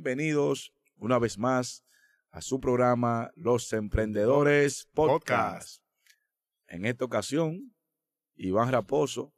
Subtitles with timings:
[0.00, 1.84] bienvenidos una vez más
[2.30, 5.82] a su programa Los Emprendedores Podcast.
[6.68, 7.74] En esta ocasión,
[8.36, 9.34] Iván Raposo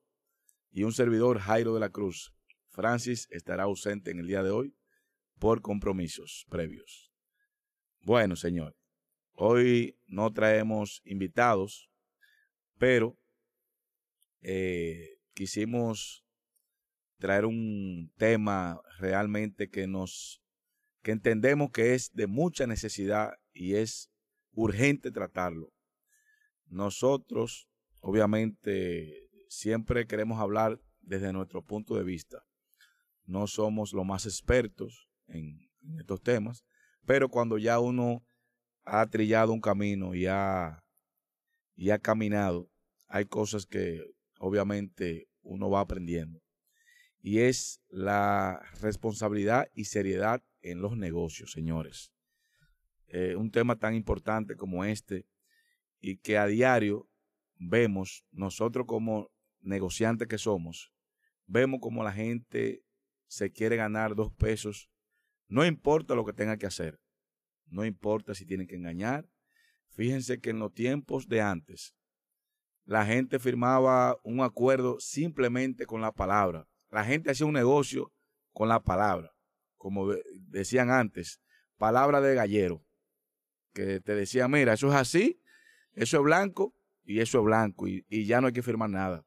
[0.71, 2.35] y un servidor Jairo de la Cruz.
[2.69, 4.77] Francis estará ausente en el día de hoy
[5.39, 7.11] por compromisos previos.
[8.03, 8.77] Bueno, señor,
[9.33, 11.91] hoy no traemos invitados,
[12.77, 13.19] pero
[14.43, 16.23] eh, quisimos
[17.17, 20.43] traer un tema realmente que nos,
[21.03, 24.11] que entendemos que es de mucha necesidad y es
[24.53, 25.73] urgente tratarlo.
[26.67, 27.69] Nosotros,
[28.01, 32.43] obviamente, siempre queremos hablar desde nuestro punto de vista.
[33.25, 35.69] No somos los más expertos en,
[35.99, 36.65] estos temas,
[37.07, 38.23] pero cuando ya uno
[38.85, 40.85] ha trillado un camino y ha,
[41.75, 42.69] y ha caminado,
[43.09, 44.03] hay cosas que
[44.39, 46.41] obviamente uno va aprendiendo.
[47.23, 52.13] Y es la responsabilidad y seriedad en los negocios, señores.
[53.07, 55.27] Eh, un tema tan importante como este
[56.01, 57.09] y que a diario
[57.57, 60.93] vemos, nosotros como negociantes que somos,
[61.47, 62.83] vemos como la gente
[63.27, 64.91] se quiere ganar dos pesos,
[65.49, 67.01] no importa lo que tenga que hacer,
[67.67, 69.29] no importa si tienen que engañar.
[69.89, 71.95] Fíjense que en los tiempos de antes,
[72.85, 76.67] la gente firmaba un acuerdo simplemente con la palabra.
[76.91, 78.13] La gente hacía un negocio
[78.53, 79.33] con la palabra,
[79.81, 80.13] como
[80.49, 81.41] decían antes,
[81.79, 82.85] palabra de gallero,
[83.73, 85.41] que te decía, mira, eso es así,
[85.95, 89.25] eso es blanco y eso es blanco y, y ya no hay que firmar nada.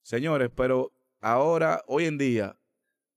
[0.00, 2.58] Señores, pero ahora, hoy en día,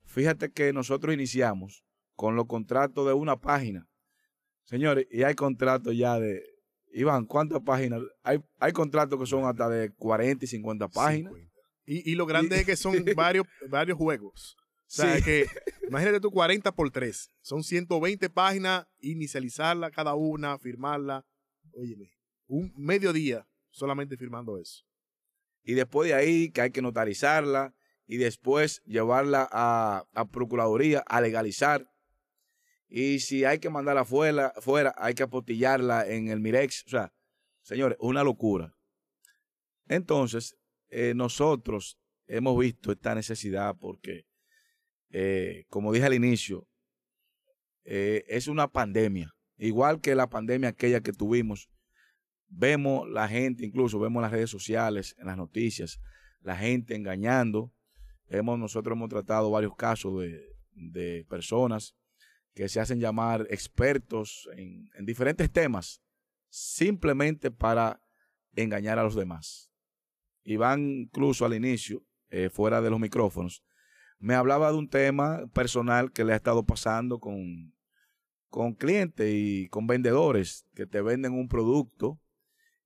[0.04, 3.88] fíjate que nosotros iniciamos con los contratos de una página.
[4.66, 6.44] Señores, y hay contratos ya de,
[6.92, 8.02] Iván, ¿cuántas páginas?
[8.22, 11.34] Hay, hay contratos que son hasta de 40 y 50 páginas.
[11.86, 14.58] Y, lo grande es que son varios, varios juegos.
[14.88, 15.48] O sea, que
[15.88, 17.32] imagínate tú 40 por 3.
[17.42, 21.26] Son 120 páginas, inicializarla cada una, firmarla.
[21.74, 22.12] Óyeme,
[22.48, 24.84] un mediodía solamente firmando eso.
[25.64, 27.74] Y después de ahí que hay que notarizarla
[28.06, 31.90] y después llevarla a, a Procuraduría a legalizar
[32.88, 36.86] y si hay que mandarla fuera, fuera hay que apostillarla en el Mirex.
[36.86, 37.14] O sea,
[37.62, 38.74] señores, una locura.
[39.88, 40.56] Entonces,
[40.90, 44.26] eh, nosotros hemos visto esta necesidad porque,
[45.18, 46.68] eh, como dije al inicio,
[47.86, 49.34] eh, es una pandemia.
[49.58, 51.70] Igual que la pandemia aquella que tuvimos,
[52.50, 56.02] vemos la gente, incluso vemos las redes sociales, en las noticias,
[56.42, 57.72] la gente engañando.
[58.28, 60.22] Hemos, nosotros hemos tratado varios casos
[60.74, 61.96] de, personas
[62.54, 66.02] que se hacen llamar expertos en, diferentes temas,
[66.50, 68.02] simplemente para
[68.54, 69.72] engañar a los demás.
[70.44, 73.65] Iván, incluso al inicio, eh, fuera de los micrófonos,
[74.26, 77.76] me hablaba de un tema personal que le ha estado pasando con,
[78.50, 82.20] con clientes y con vendedores que te venden un producto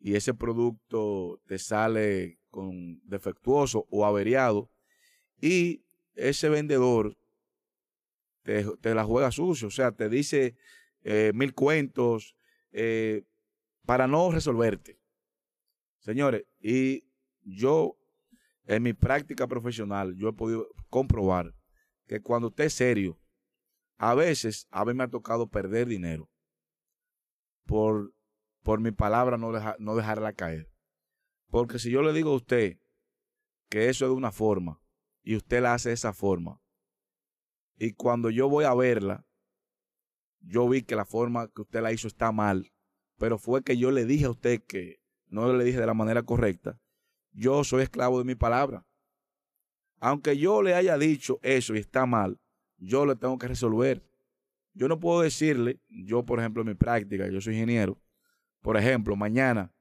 [0.01, 4.69] y ese producto te sale con defectuoso o averiado
[5.39, 7.17] y ese vendedor
[8.43, 10.57] te, la juega sucio, o sea, te dice
[11.03, 12.35] eh, mil cuentos
[12.73, 13.23] eh,
[13.85, 14.99] para no resolverte.
[15.99, 17.05] Señores, y
[17.43, 17.98] yo
[18.69, 21.55] en mi práctica profesional, yo he podido comprobar
[22.05, 23.19] que cuando usted es serio,
[23.97, 26.29] a veces a mí me ha tocado perder dinero
[27.65, 28.13] por,
[28.61, 30.71] por mi palabra no, no dejarla caer.
[31.47, 32.77] Porque si yo le digo a usted
[33.69, 34.79] que eso es de una forma
[35.23, 36.61] y usted la hace de esa forma,
[37.75, 39.25] y cuando yo voy a verla,
[40.41, 42.71] yo vi que la forma que usted la hizo está mal,
[43.17, 46.21] pero fue que yo le dije a usted que no le dije de la manera
[46.21, 46.79] correcta.
[47.39, 48.85] Yo soy esclavo de mi palabra.
[50.01, 52.37] Aunque yo le haya dicho eso y está mal,
[52.77, 54.03] yo le tengo que resolver.
[54.73, 57.97] Yo no puedo decirle, yo por ejemplo en mi práctica, yo soy ingeniero,
[58.61, 59.73] por ejemplo, mañana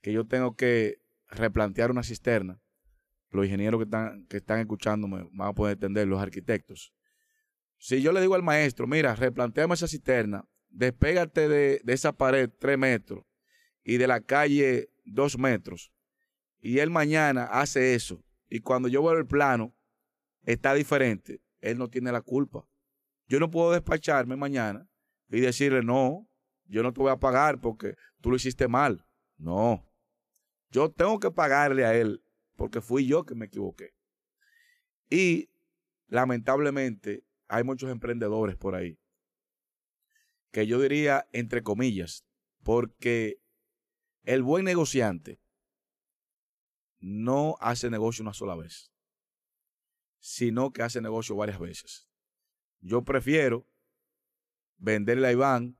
[0.00, 2.62] que yo tengo que replantear una cisterna,
[3.28, 6.94] los ingenieros que están, que están escuchándome van a poder entender, los arquitectos.
[7.76, 12.78] Si yo le digo al maestro, mira, replanteame esa cisterna, despégate de, esa pared tres
[12.78, 13.24] metros
[13.84, 15.92] y de la calle dos metros,
[16.66, 19.72] y él mañana hace eso, y cuando yo veo el plano,
[20.42, 22.66] está diferente, él no tiene la culpa.
[23.28, 24.88] Yo no puedo despacharme mañana
[25.28, 26.28] y decirle, no,
[26.64, 29.06] yo no te voy a pagar porque tú lo hiciste mal.
[29.36, 29.88] No,
[30.70, 32.24] yo tengo que pagarle a él
[32.56, 33.94] porque fui yo que me equivoqué.
[35.08, 35.48] Y
[36.08, 38.98] lamentablemente hay muchos emprendedores por ahí.
[40.50, 42.24] Que yo diría entre comillas,
[42.64, 43.38] porque
[44.24, 45.38] el buen negociante
[46.98, 48.92] no hace negocio una sola vez,
[50.18, 52.08] sino que hace negocio varias veces.
[52.80, 53.66] Yo prefiero
[54.78, 55.78] venderle a Iván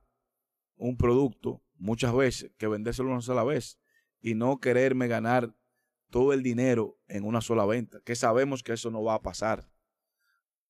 [0.77, 3.79] un producto muchas veces que vendérselo una sola vez
[4.21, 5.55] y no quererme ganar
[6.11, 9.69] todo el dinero en una sola venta, que sabemos que eso no va a pasar.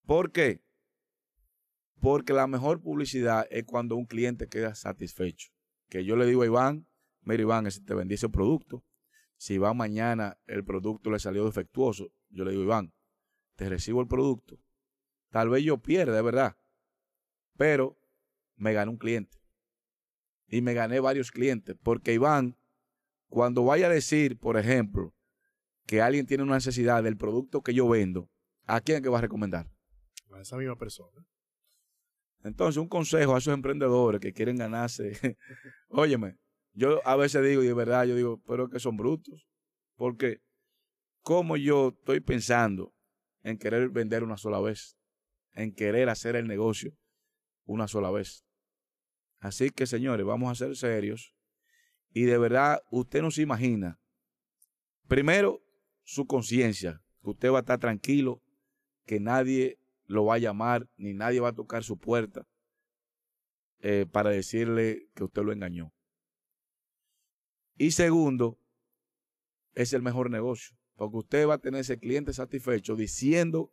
[0.05, 0.63] ¿Por qué?
[2.01, 5.51] Porque la mejor publicidad es cuando un cliente queda satisfecho.
[5.89, 6.89] Que yo le digo a Iván,
[7.23, 8.85] mira Iván, si te vendí ese producto,
[9.37, 12.93] si va mañana el producto le salió defectuoso, yo le digo Iván,
[13.55, 14.59] te recibo el producto.
[15.31, 16.57] Tal vez yo pierda, de verdad,
[17.57, 17.99] pero
[18.57, 19.39] me gané un cliente.
[20.49, 22.57] Y me gané varios clientes, porque Iván,
[23.29, 25.15] cuando vaya a decir, por ejemplo,
[25.87, 28.31] que alguien tiene una necesidad del producto que yo vendo,
[28.65, 29.69] ¿a quién que va a recomendar?
[30.33, 31.27] A esa misma persona.
[32.43, 35.37] Entonces, un consejo a esos emprendedores que quieren ganarse.
[35.89, 36.39] Óyeme,
[36.77, 39.49] yo a veces digo, y de verdad, yo digo, pero que son brutos.
[39.97, 40.43] Porque,
[41.23, 42.95] como yo estoy pensando
[43.43, 44.99] en querer vender una sola vez?
[45.53, 46.93] En querer hacer el negocio
[47.65, 48.45] una sola vez.
[49.39, 51.35] Así que, señores, vamos a ser serios.
[52.11, 53.99] Y de verdad, usted no se imagina.
[55.09, 55.63] Primero,
[56.03, 58.43] su conciencia, que usted va a estar tranquilo,
[59.07, 62.47] que nadie lo va a llamar, ni nadie va a tocar su puerta
[63.81, 65.96] eh, para decirle que usted lo engañó.
[67.77, 68.59] Y segundo,
[69.75, 73.73] es el mejor negocio, porque usted va a tener ese cliente satisfecho diciendo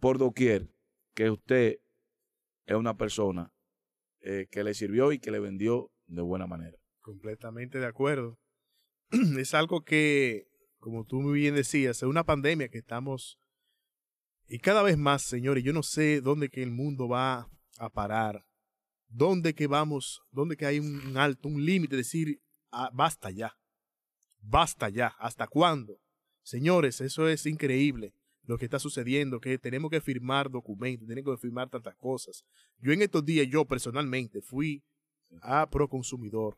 [0.00, 0.70] por doquier
[1.14, 1.78] que usted
[2.64, 3.52] es una persona
[4.20, 6.78] eh, que le sirvió y que le vendió de buena manera.
[7.00, 8.38] Completamente de acuerdo.
[9.38, 10.48] es algo que
[10.86, 13.40] como tú muy bien decías, es una pandemia que estamos...
[14.46, 18.46] Y cada vez más, señores, yo no sé dónde que el mundo va a parar,
[19.08, 22.40] dónde que vamos, dónde que hay un alto, un límite, decir,
[22.76, 23.56] ah, basta ya,
[24.40, 25.98] basta ya, ¿hasta cuándo?
[26.42, 28.14] Señores, eso es increíble
[28.44, 32.44] lo que está sucediendo, que tenemos que firmar documentos, tenemos que firmar tantas cosas.
[32.78, 34.84] Yo en estos días, yo personalmente fui
[35.42, 36.56] a Proconsumidor,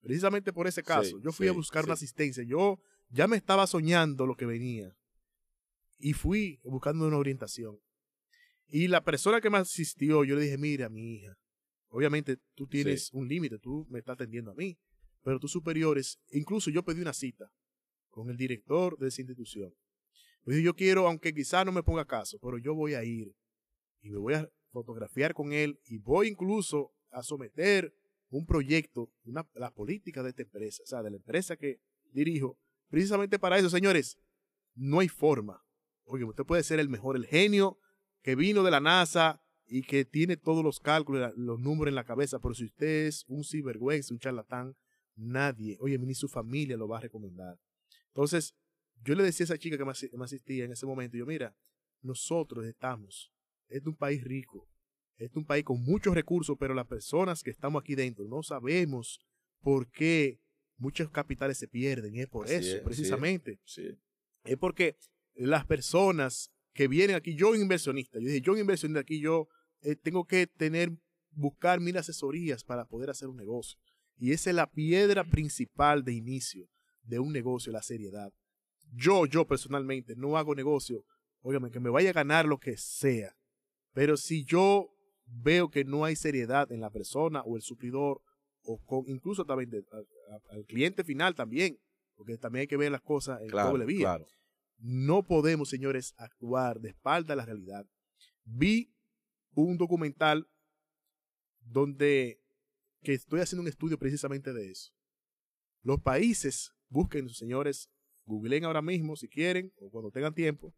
[0.00, 1.18] precisamente por ese caso.
[1.20, 2.44] yo fui a buscar una asistencia.
[2.44, 4.96] Yo ya me estaba soñando lo que venía.
[5.98, 7.80] Y fui buscando una orientación.
[8.68, 11.36] Y la persona que me asistió, yo le dije, mira, mi hija,
[11.88, 14.78] obviamente tú tienes un límite, tú me estás atendiendo a mí,
[15.26, 17.50] pero tus superiores, incluso yo pedí una cita
[18.10, 19.74] con el director de esa institución.
[20.44, 23.34] Yo quiero, aunque quizá no me ponga caso, pero yo voy a ir
[24.02, 27.92] y me voy a fotografiar con él y voy incluso a someter
[28.28, 31.80] un proyecto, la política de esta empresa, o sea, de la empresa que
[32.12, 32.56] dirijo,
[32.88, 34.16] Precisamente para eso, señores,
[34.76, 35.60] no hay forma.
[36.04, 37.80] Oye, usted puede ser el mejor, el genio
[38.22, 42.04] que vino de la NASA y que tiene todos los cálculos, los números en la
[42.04, 44.76] cabeza, pero si usted es un sinvergüenza, un charlatán,
[45.16, 47.58] nadie, oye, ni su familia lo va a recomendar.
[48.08, 48.54] Entonces,
[49.02, 51.56] yo le decía a esa chica que me asistía en ese momento, yo, mira,
[52.02, 53.32] nosotros estamos,
[53.68, 54.68] es un país rico,
[55.18, 59.18] es un país con muchos recursos, pero las personas que estamos aquí dentro no sabemos
[59.60, 60.40] por qué
[60.76, 62.14] muchos capitales se pierden.
[62.14, 63.58] Y es por eso, precisamente.
[64.44, 64.56] Es.
[64.58, 64.96] porque
[65.34, 69.48] las personas que vienen aquí, yo inversionista, yo dije, yo inversionista aquí, yo
[69.80, 70.92] eh, tengo que tener,
[71.30, 73.78] buscar mil asesorías para poder hacer un negocio.
[74.18, 76.68] Y esa es la piedra principal de inicio
[77.02, 78.32] de un negocio, la seriedad.
[78.92, 81.04] Yo, yo personalmente, no hago negocio,
[81.40, 83.36] óigame, que me vaya a ganar lo que sea.
[83.92, 84.90] Pero si yo
[85.26, 88.20] veo que no hay seriedad en la persona o el suplidor
[88.62, 89.84] o con, incluso también
[90.50, 91.78] al cliente final también,
[92.14, 94.20] porque también hay que ver las cosas en doble vía.
[94.78, 97.86] No podemos, señores, actuar de espalda a la realidad.
[98.44, 98.92] Vi
[99.54, 100.48] un documental
[101.60, 102.40] donde
[103.06, 104.90] que estoy haciendo un estudio precisamente de eso.
[105.82, 107.88] Los países, busquen, señores,
[108.24, 110.74] googleen ahora mismo si quieren o cuando tengan tiempo,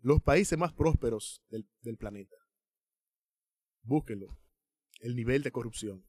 [0.00, 2.34] los países más prósperos del, del planeta.
[3.82, 4.36] Búsquenlo.
[4.98, 6.04] El nivel de corrupción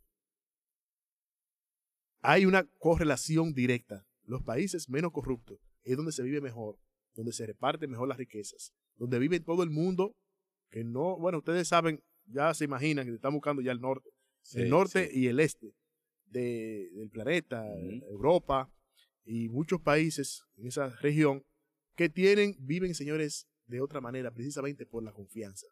[2.22, 4.08] hay una correlación directa.
[4.24, 6.80] Los países menos corruptos es donde se vive mejor,
[7.14, 10.16] donde se reparten mejor las riquezas, donde vive todo el mundo,
[10.72, 14.10] que no, bueno, ustedes saben, ya se imaginan que están buscando ya el norte,
[14.54, 15.74] el norte y el este
[16.26, 17.66] del planeta,
[18.10, 18.72] Europa
[19.24, 21.46] y muchos países en esa región
[21.96, 25.68] que tienen, viven, señores, de otra manera, precisamente por la confianza.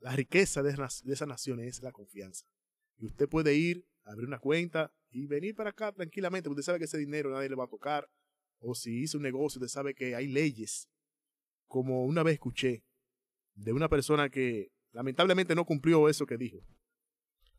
[0.00, 2.46] la riqueza de, de esas naciones es la confianza.
[2.98, 6.48] Y usted puede ir abrir una cuenta y venir para acá tranquilamente.
[6.48, 8.08] Usted sabe que ese dinero nadie le va a tocar.
[8.58, 10.88] O si hizo un negocio, usted sabe que hay leyes.
[11.66, 12.84] Como una vez escuché
[13.54, 16.58] de una persona que lamentablemente no cumplió eso que dijo.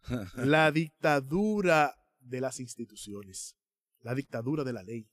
[0.35, 3.55] la dictadura de las instituciones.
[3.99, 5.07] La dictadura de la ley.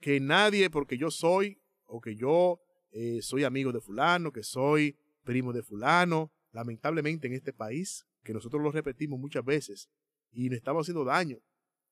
[0.00, 2.58] Que nadie, porque yo soy, o que yo
[2.90, 8.32] eh, soy amigo de fulano, que soy primo de fulano, lamentablemente en este país, que
[8.32, 9.88] nosotros lo repetimos muchas veces
[10.30, 11.38] y nos estamos haciendo daño.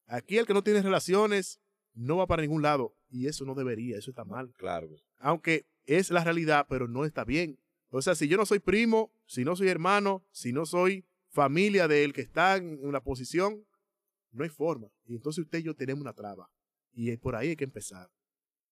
[0.06, 1.60] Aquí el que no tiene relaciones
[1.94, 4.52] no va para ningún lado y eso no debería, eso está mal.
[4.56, 4.88] Claro.
[5.18, 7.58] Aunque es la realidad, pero no está bien.
[7.94, 11.88] O sea, si yo no soy primo, si no soy hermano, si no soy familia
[11.88, 13.66] del que está en una posición,
[14.30, 14.88] no hay forma.
[15.04, 16.50] Y entonces usted y yo tenemos una traba.
[16.92, 18.10] Y por ahí hay que empezar.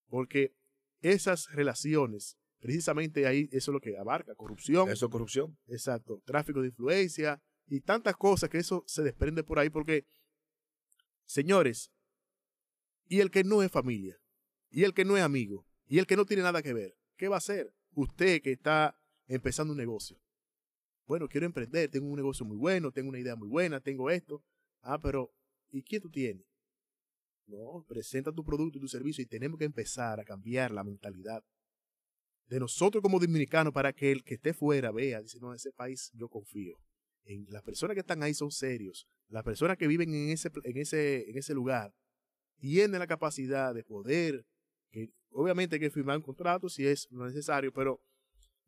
[0.08, 0.54] Porque
[1.02, 4.88] esas relaciones, precisamente ahí, eso es lo que abarca, corrupción.
[4.88, 5.58] Eso es corrupción.
[5.66, 10.06] Exacto, tráfico de influencia y tantas cosas que eso se desprende por ahí porque,
[11.26, 11.92] señores,
[13.06, 14.16] y el que no es familia,
[14.70, 17.28] y el que no es amigo, y el que no tiene nada que ver, ¿qué
[17.28, 17.74] va a hacer?
[17.92, 18.99] Usted que está
[19.34, 20.20] empezando un negocio.
[21.06, 24.42] Bueno, quiero emprender, tengo un negocio muy bueno, tengo una idea muy buena, tengo esto.
[24.82, 25.32] Ah, pero
[25.70, 26.44] ¿y quién tú tienes?
[27.46, 31.42] No, presenta tu producto y tu servicio y tenemos que empezar a cambiar la mentalidad
[32.46, 35.72] de nosotros como dominicanos para que el que esté fuera vea, dice, no, en ese
[35.72, 36.76] país yo confío.
[37.24, 39.06] En las personas que están ahí son serios.
[39.28, 41.94] Las personas que viven en ese, en ese, en ese lugar
[42.58, 44.44] tienen la capacidad de poder,
[44.90, 48.00] que obviamente hay que firmar un contrato si es necesario, pero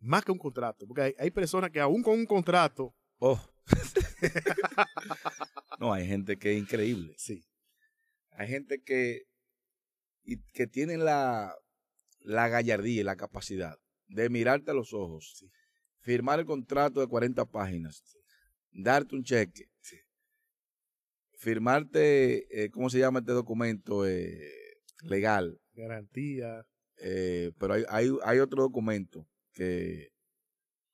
[0.03, 2.95] más que un contrato, porque hay, hay personas que aún con un contrato...
[3.19, 3.41] Oh.
[5.79, 7.15] no, hay gente que es increíble.
[7.17, 7.47] Sí.
[8.33, 9.23] Hay gente que,
[10.25, 11.55] y, que tiene la,
[12.19, 13.79] la gallardía y la capacidad
[14.09, 15.47] de mirarte a los ojos,
[16.01, 18.03] firmar el contrato de 40 páginas,
[18.73, 19.71] darte un cheque,
[21.39, 24.07] firmarte, eh, ¿cómo se llama este documento?
[24.07, 24.51] Eh,
[25.03, 25.61] legal.
[25.75, 26.67] Garantía.
[26.99, 30.13] Eh, pero hay, hay, hay, otro documento que,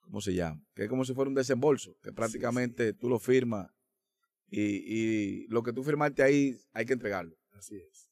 [0.01, 0.63] ¿cómo se llama?
[0.75, 3.71] Que es como si fuera un desembolso, que prácticamente tú lo firmas
[4.51, 7.37] y, y, lo que tú firmaste ahí hay que entregarlo.
[7.53, 8.11] Así es.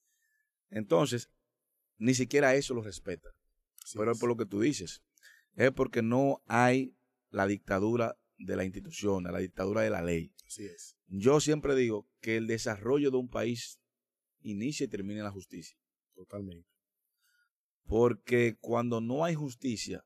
[0.70, 1.30] Entonces,
[1.98, 3.30] ni siquiera eso lo respeta.
[3.94, 5.02] pero es por lo que tú dices.
[5.54, 6.96] Es porque no hay
[7.30, 10.34] la dictadura de la institución, la dictadura de la ley.
[10.46, 10.96] Así es.
[11.06, 13.80] Yo siempre digo que el desarrollo de un país
[14.40, 15.78] inicia y termina en la justicia.
[16.14, 16.68] Totalmente.
[17.84, 20.04] Porque cuando no hay justicia,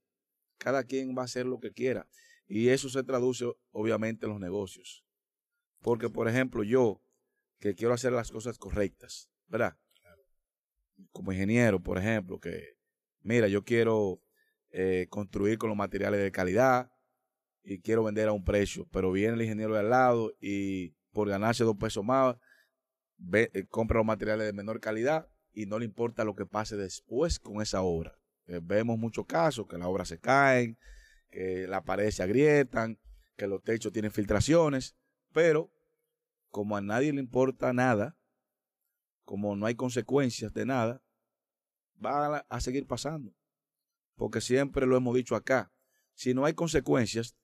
[0.61, 2.07] cada quien va a hacer lo que quiera.
[2.47, 5.05] Y eso se traduce obviamente en los negocios.
[5.81, 7.03] Porque, por ejemplo, yo,
[7.59, 9.77] que quiero hacer las cosas correctas, ¿verdad?
[11.13, 12.77] Como ingeniero, por ejemplo, que,
[13.23, 14.23] mira, yo quiero
[14.71, 16.93] eh, construir con los materiales de calidad
[17.63, 21.29] y quiero vender a un precio, pero viene el ingeniero de al lado y por
[21.29, 22.37] ganarse dos pesos más,
[23.33, 27.39] eh, compra los materiales de menor calidad y no le importa lo que pase después
[27.39, 28.20] con esa obra.
[28.51, 30.77] Eh, vemos muchos casos que las obras se caen,
[31.31, 32.99] que las paredes se agrietan,
[33.37, 34.97] que los techos tienen filtraciones,
[35.33, 35.73] pero
[36.49, 38.19] como a nadie le importa nada,
[39.23, 41.01] como no hay consecuencias de nada,
[42.05, 43.33] va a, seguir pasando.
[44.17, 45.73] Porque siempre lo hemos dicho acá,
[46.15, 47.37] si no hay consecuencias,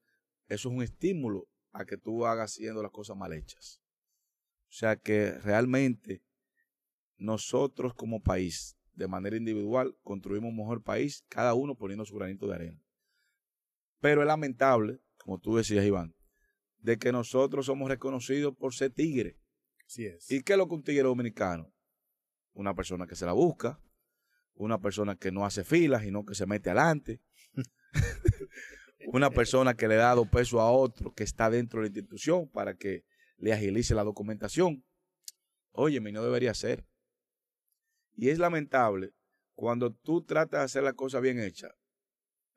[0.48, 3.80] eso es un estímulo a que tú hagas haciendo las cosas mal hechas.
[4.68, 6.24] O sea que realmente
[7.16, 12.48] nosotros como país, de manera individual, construimos un mejor país, cada uno poniendo su granito
[12.48, 12.82] de arena.
[14.00, 16.14] Pero es lamentable, como tú decías, Iván,
[16.78, 19.38] de que nosotros somos reconocidos por ser tigre.
[19.86, 20.30] Así es.
[20.30, 21.72] ¿Y qué es lo que un tigre dominicano?
[22.52, 23.80] Una persona que se la busca,
[24.54, 27.20] una persona que no hace filas, sino que se mete adelante,
[29.08, 32.48] una persona que le da dos pesos a otro que está dentro de la institución
[32.48, 33.04] para que
[33.36, 34.84] le agilice la documentación.
[35.72, 36.86] Óyeme, no debería ser.
[38.16, 39.12] Y es lamentable
[39.54, 41.68] cuando tú tratas de hacer la cosa bien hecha.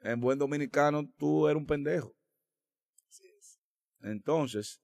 [0.01, 2.15] En buen dominicano, tú eres un pendejo.
[4.01, 4.81] Entonces,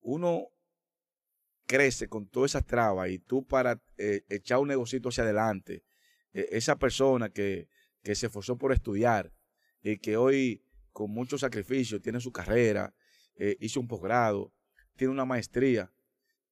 [0.00, 0.48] uno
[1.66, 5.84] crece con todas esas trabas y tú para eh, echar un negocito hacia adelante,
[6.32, 7.68] e, esa persona que,
[8.02, 9.32] que se esforzó por estudiar
[9.82, 12.94] y que hoy con mucho sacrificio tiene su carrera,
[13.36, 14.52] eh, hizo un posgrado,
[14.96, 15.92] tiene una maestría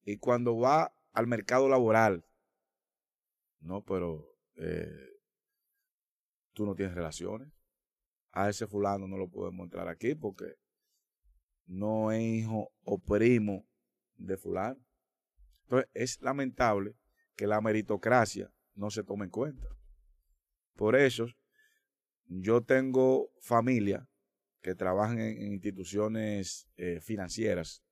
[0.03, 2.25] y cuando va al mercado laboral,
[3.65, 5.19] no, pero eh,
[6.53, 7.51] tú no tienes relaciones.
[8.31, 10.55] A ese fulano no lo podemos entrar aquí porque
[11.65, 13.67] no es hijo o primo
[14.17, 14.79] de fulano.
[15.63, 16.95] Entonces, es lamentable
[17.35, 19.67] que la meritocracia no se tome en cuenta.
[20.75, 21.25] Por eso,
[22.27, 24.07] yo tengo familia
[24.61, 27.83] que trabajan en, instituciones eh, financieras.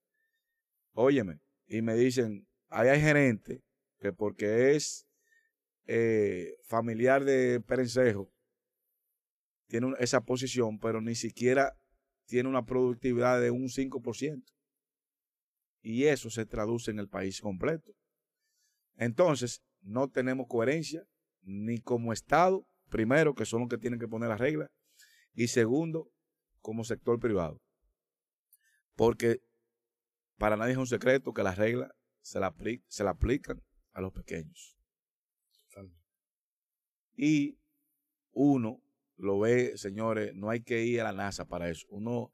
[0.91, 3.63] Óyeme, y me dicen, ahí hay gerente
[3.99, 5.07] que porque es
[5.85, 8.31] eh, familiar de Perencejo,
[9.67, 11.75] tiene esa posición, pero ni siquiera
[12.25, 14.43] tiene una productividad de un 5%.
[15.81, 17.91] Y eso se traduce en el país completo.
[18.95, 21.03] Entonces, no tenemos coherencia
[21.41, 24.69] ni como Estado, primero, que son los que tienen que poner las reglas,
[25.33, 26.09] y segundo,
[26.61, 27.61] como sector privado.
[28.95, 29.41] Porque
[30.37, 32.39] para nadie es un secreto que las reglas se
[32.87, 33.61] se la aplican
[33.91, 34.77] a los pequeños.
[37.15, 37.57] Y
[38.31, 38.81] uno
[39.17, 41.87] lo ve, señores, no hay que ir a la NASA para eso.
[41.89, 42.31] Uno,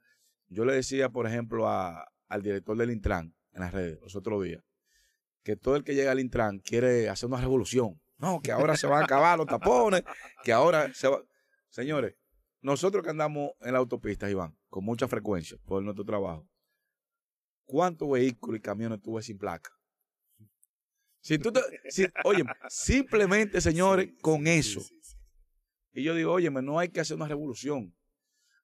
[0.47, 4.63] yo le decía, por ejemplo, al director del Intran en las redes los otros días,
[5.43, 7.99] que todo el que llega al Intran quiere hacer una revolución.
[8.17, 10.03] No, que ahora se van a acabar los tapones,
[10.43, 11.21] que ahora se va.
[11.69, 12.15] Señores,
[12.61, 16.45] nosotros que andamos en la autopista, Iván, con mucha frecuencia por nuestro trabajo,
[17.63, 19.71] ¿cuántos vehículos y camiones tuve sin placa?
[21.21, 21.51] Si tú
[22.23, 24.81] oye, simplemente, señores, con eso.
[25.93, 27.95] y yo digo, oye, no hay que hacer una revolución.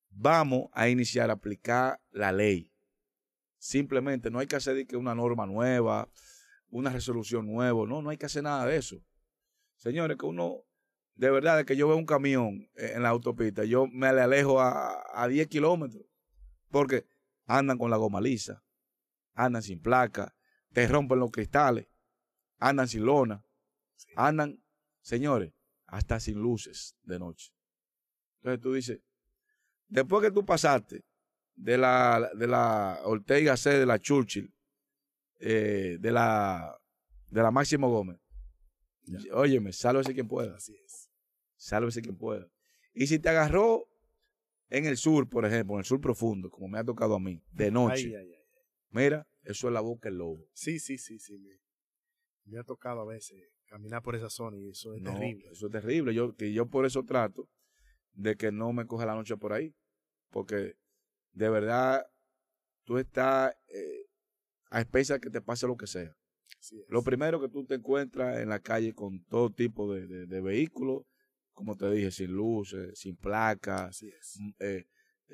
[0.09, 2.71] Vamos a iniciar a aplicar la ley.
[3.57, 6.09] Simplemente, no hay que hacer que una norma nueva,
[6.69, 7.85] una resolución nueva.
[7.87, 8.97] No, no hay que hacer nada de eso.
[9.75, 10.61] Señores, que uno,
[11.15, 15.03] de verdad, que yo veo un camión en la autopista, yo me le alejo a,
[15.13, 16.03] a 10 kilómetros.
[16.69, 17.05] Porque
[17.45, 18.63] andan con la goma lisa,
[19.33, 20.35] andan sin placa,
[20.71, 21.87] te rompen los cristales
[22.57, 23.43] andan sin lona,
[24.15, 24.63] andan,
[25.01, 25.53] señores,
[25.87, 27.51] hasta sin luces de noche.
[28.37, 28.99] Entonces tú dices,
[29.87, 31.03] después que tú pasaste
[31.55, 34.53] de la, de la Ortega C, de la Churchill,
[35.39, 36.79] eh, de la
[37.29, 38.17] de la Máximo Gómez,
[39.33, 40.55] óyeme, sálvese quien pueda.
[40.55, 41.09] Así es.
[41.57, 42.47] Sálvese quien pueda.
[42.93, 43.89] Y si te agarró
[44.69, 47.41] en el sur, por ejemplo, en el sur profundo, como me ha tocado a mí,
[47.51, 48.13] de noche,
[48.89, 50.47] mira, eso es la boca del lobo.
[50.53, 51.37] Sí, sí, sí, sí
[52.45, 55.49] me ha tocado a veces caminar por esa zona y eso es terrible.
[55.51, 56.13] Eso es terrible.
[56.13, 57.49] Yo, que yo por eso trato
[58.13, 59.75] de que no me coja la noche por ahí.
[60.29, 60.75] Porque
[61.33, 62.05] de verdad
[62.83, 64.05] tú estás eh,
[64.69, 66.15] a espesa que te pase lo que sea.
[66.87, 71.03] Lo primero que tú te encuentras en la calle con todo tipo de, vehículos,
[71.53, 74.85] como te dije, sin luces, sin placas, mm, eh,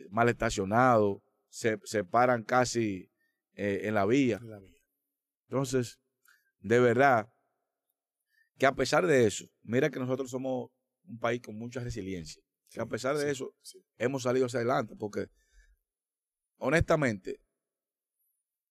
[0.10, 3.10] mal estacionados, se, se paran casi
[3.56, 4.39] eh, en la vía.
[4.41, 4.82] En la vía.
[5.47, 6.00] Entonces,
[6.62, 7.32] de verdad
[8.58, 10.69] que a pesar de eso, mira que nosotros somos
[11.04, 13.54] un país con mucha resiliencia, que a pesar de eso
[13.97, 15.28] hemos salido hacia adelante, porque
[16.58, 17.41] honestamente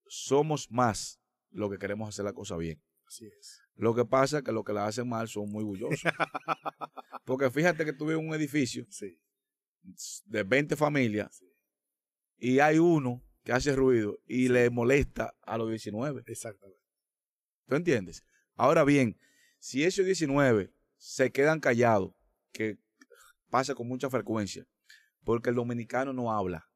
[0.07, 2.83] somos más lo que queremos hacer la cosa bien.
[3.05, 3.61] Así es.
[3.75, 6.03] Lo que pasa es que los que la hacen mal son muy orgullosos.
[7.25, 8.87] porque fíjate que tuve un edificio
[10.27, 11.43] de 20 familias
[12.37, 16.23] y hay uno que hace ruido y le molesta a los 19.
[16.27, 16.80] Exactamente.
[17.71, 18.27] ¿Tú entiendes?
[18.57, 19.17] Ahora bien,
[19.61, 22.13] si esos 19 se quedan callados,
[22.51, 22.81] que
[23.49, 24.67] pasa con mucha frecuencia,
[25.23, 26.69] porque el dominicano no habla.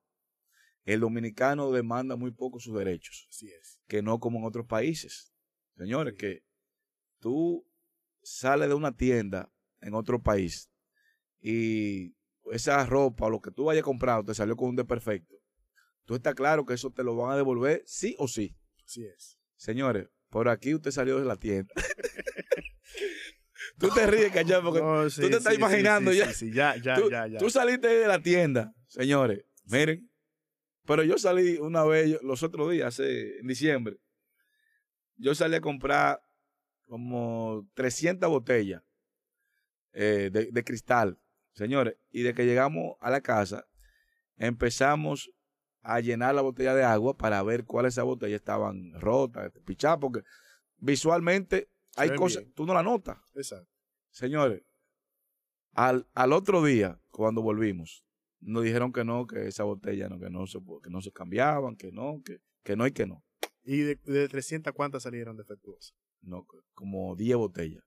[0.85, 3.27] El dominicano demanda muy poco sus derechos.
[3.29, 3.81] Así es.
[3.89, 5.33] Que no como en otros países.
[5.77, 6.45] Señores, que
[7.19, 7.67] tú
[8.23, 10.71] sales de una tienda en otro país
[11.41, 12.15] y
[12.53, 15.35] esa ropa o lo que tú hayas comprado te salió con un desperfecto.
[16.05, 18.55] Tú estás claro que eso te lo van a devolver sí o sí.
[18.85, 19.41] Así es.
[19.57, 21.73] Señores, por aquí usted salió de la tienda.
[23.79, 24.81] tú te ríes, cachado, porque
[25.15, 26.29] tú te estás imaginando ya.
[26.53, 27.39] ya, ya, tú, ya, ya.
[27.39, 29.45] Tú saliste de la tienda, señores.
[29.67, 30.11] Miren,
[30.85, 33.99] pero yo salí una vez, los otros días, hace, en diciembre,
[35.15, 36.21] yo salí a comprar
[36.89, 38.83] como 300 botellas
[39.93, 41.17] eh, de, de, cristal,
[41.53, 43.69] señores, y de que llegamos a la casa,
[44.37, 45.31] empezamos
[45.85, 50.23] a llenar la botella de agua para ver cuáles esas botellas estaban rotas, pichadas, porque
[50.79, 53.19] visualmente hay cosas, tú no la notas.
[53.35, 53.71] Exacto.
[54.11, 54.63] Señores,
[55.73, 58.05] al, al otro día, cuando volvimos,
[58.41, 61.77] nos dijeron que no, que esa botella no, que no se, que no se cambiaban,
[61.77, 63.23] que no, que, que no y que no.
[63.63, 65.95] ¿Y de, de 300 cuántas salieron defectuosas?
[66.21, 67.85] No, como 10 botellas.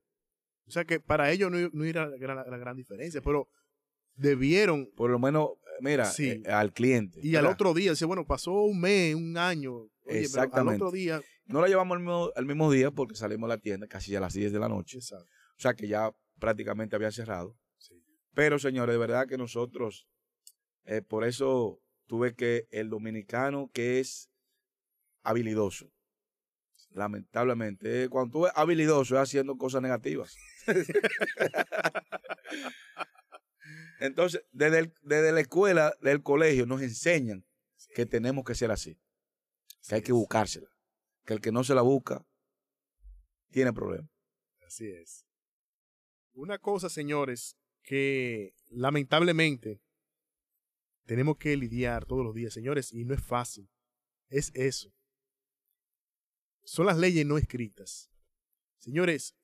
[0.66, 3.48] O sea que para ellos no, no era la, la gran diferencia, pero
[4.14, 4.90] debieron.
[4.94, 7.20] Por lo menos mira, eh, al cliente.
[7.22, 9.88] Y al otro día, dice, bueno, pasó un mes, un año.
[10.06, 10.70] Exactamente.
[10.70, 11.20] al otro día.
[11.46, 11.96] No la llevamos
[12.36, 14.98] al mismo, día porque salimos a la tienda casi a las 10 de la noche.
[14.98, 15.24] Exacto.
[15.24, 17.56] O sea que ya prácticamente había cerrado.
[18.34, 20.06] Pero, señores, de verdad que nosotros,
[20.84, 24.30] eh, por eso tuve que el dominicano que es
[25.22, 25.90] habilidoso,
[26.90, 30.36] lamentablemente, eh, cuando tú eres habilidoso es haciendo cosas negativas.
[33.98, 37.44] Entonces, desde, la escuela, del colegio, nos enseñan
[37.94, 38.98] que tenemos que ser así.
[39.88, 40.68] Que hay que buscársela.
[41.24, 42.24] Que el que no se la busca,
[43.50, 44.10] tiene problemas.
[44.66, 45.26] Así es.
[46.32, 49.82] Una cosa, señores, que lamentablemente
[51.04, 53.68] tenemos que lidiar todos los días, señores, y no es fácil.
[54.28, 54.92] Es eso.
[56.62, 58.10] Son las leyes no escritas.
[58.78, 59.34] Señores,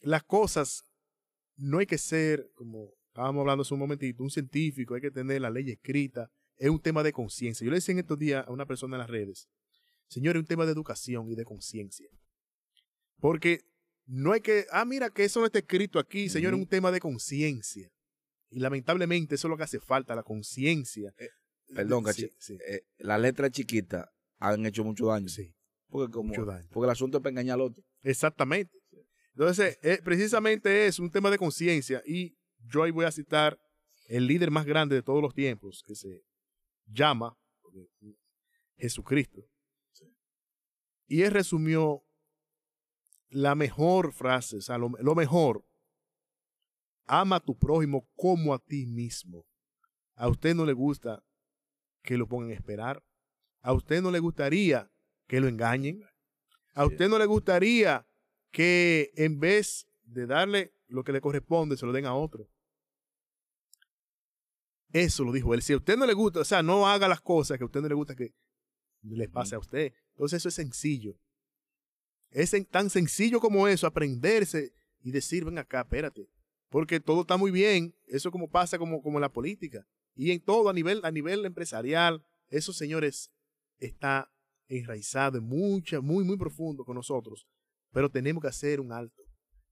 [0.00, 0.87] las cosas
[1.58, 5.42] no hay que ser, como estábamos hablando hace un momentito, un científico, hay que tener
[5.42, 7.64] la ley escrita es un tema de conciencia.
[7.64, 9.48] Yo le decía en estos días a una persona en las redes,
[10.08, 12.08] señor, es un tema de educación y de conciencia.
[13.20, 13.60] Porque
[14.06, 16.90] no hay que, ah, mira que eso no está escrito aquí, señor, es un tema
[16.90, 17.90] de conciencia.
[18.50, 21.12] Y lamentablemente eso es lo que hace falta, la conciencia.
[21.18, 21.28] Eh,
[21.74, 25.28] perdón, sí, eh, la letra chiquita han hecho mucho daño.
[25.28, 25.54] Sí.
[25.88, 26.32] Porque, como,
[26.70, 27.84] porque el asunto es para engañar al otro.
[28.02, 28.77] Exactamente.
[29.38, 32.02] Entonces, eh, precisamente es un tema de conciencia.
[32.04, 33.56] Y yo ahí voy a citar
[34.08, 36.24] el líder más grande de todos los tiempos, que se
[36.86, 37.38] llama
[38.76, 39.48] Jesucristo.
[41.06, 42.02] Y él resumió
[43.28, 45.64] la mejor frase, o sea, lo, mejor.
[47.06, 49.46] Ama a tu prójimo como a ti mismo.
[50.16, 51.22] A usted no le gusta
[52.02, 53.04] que lo pongan a esperar.
[53.60, 54.90] A usted no le gustaría
[55.28, 56.02] que lo engañen.
[56.74, 58.07] A usted no le gustaría
[58.50, 62.48] que en vez de darle lo que le corresponde, se lo den a otro.
[64.92, 65.62] Eso lo dijo él.
[65.62, 67.82] Si a usted no le gusta, o sea, no haga las cosas que a usted
[67.82, 68.34] no le gusta que
[69.02, 69.92] le pase a usted.
[70.10, 71.18] Entonces eso es sencillo.
[72.30, 76.28] Es tan sencillo como eso, aprenderse y decir, ven acá, espérate.
[76.68, 77.94] Porque todo está muy bien.
[78.06, 79.86] Eso como pasa como, como en la política.
[80.14, 83.30] Y en todo, a nivel, a nivel empresarial, esos señores
[83.78, 84.30] está
[84.68, 87.46] enraizado en mucha, muy, muy profundo con nosotros.
[87.92, 89.22] Pero tenemos que hacer un alto.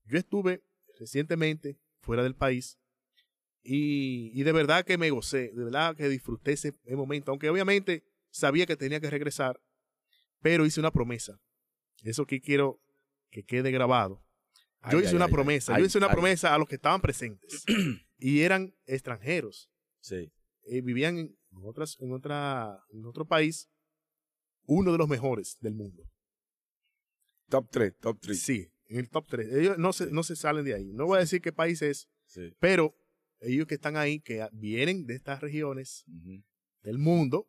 [0.05, 0.63] Yo estuve
[0.99, 2.79] recientemente fuera del país
[3.63, 8.05] y, y, de verdad que me gocé, de verdad que disfruté ese momento, aunque obviamente
[8.29, 9.59] sabía que tenía que regresar,
[10.41, 11.37] pero hice una promesa.
[12.03, 12.81] Eso que quiero
[13.29, 14.23] que quede grabado.
[14.89, 17.65] Yo hice una promesa, yo hice una promesa a los que estaban presentes
[18.17, 19.69] y eran extranjeros.
[19.99, 20.31] Sí.
[20.63, 23.69] Y vivían en, otras, en, otra, en otro país,
[24.63, 26.03] uno de los mejores del mundo.
[27.49, 28.39] Top 3, top 3.
[28.39, 29.53] Sí, en el top 3.
[29.53, 30.91] Ellos no, se, no se salen de ahí.
[30.93, 32.09] No voy a decir qué país es,
[32.59, 32.95] pero
[33.39, 36.03] ellos que están ahí, que vienen de estas regiones
[36.81, 37.47] del mundo,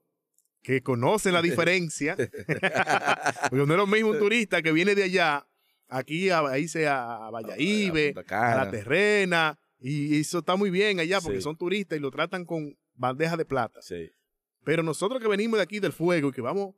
[0.62, 5.46] que conocen la diferencia, porque no es lo mismo un turista que viene de allá,
[5.88, 11.40] aquí a irse a, Valladolid, a, La Terrena, y eso está muy bien allá porque
[11.40, 13.80] son turistas y lo tratan con bandeja de plata.
[14.64, 16.74] Pero nosotros que venimos de aquí del fuego y que vamos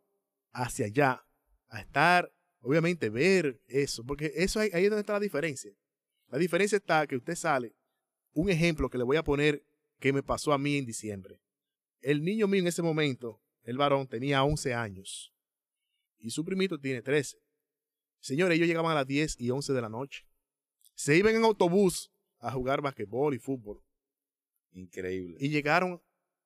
[0.52, 1.24] hacia allá
[1.68, 5.72] a estar, obviamente, ver eso, porque eso ahí, ahí es donde está la diferencia.
[6.28, 7.74] La diferencia está que usted sale
[8.32, 9.64] un ejemplo que le voy a poner
[9.98, 11.40] que me pasó a mí en diciembre.
[12.00, 15.32] El niño mío en ese momento, el varón, tenía 11 años
[16.18, 17.38] y su primito tiene 13.
[18.20, 20.26] Señores, ellos llegaban a las 10 y 11 de la noche.
[20.94, 23.82] Se iban en autobús a jugar basquetbol y fútbol.
[24.72, 25.36] Increíble.
[25.40, 26.00] Y llegaron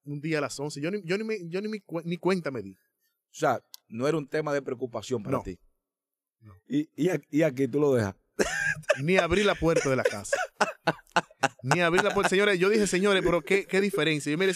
[0.05, 0.81] un día a las 11.
[0.81, 1.68] Yo ni, yo ni, yo ni,
[2.05, 2.72] ni cuenta me di.
[2.72, 5.59] O sea, no era un tema de preocupación para ti.
[6.69, 8.15] Y, y, y aquí tú lo dejas.
[9.03, 10.37] ni abrir la puerta de la casa.
[11.63, 12.29] Ni abrir la puerta.
[12.29, 14.31] Señores, yo dije, señores, pero qué, qué diferencia.
[14.31, 14.53] Yo, mire,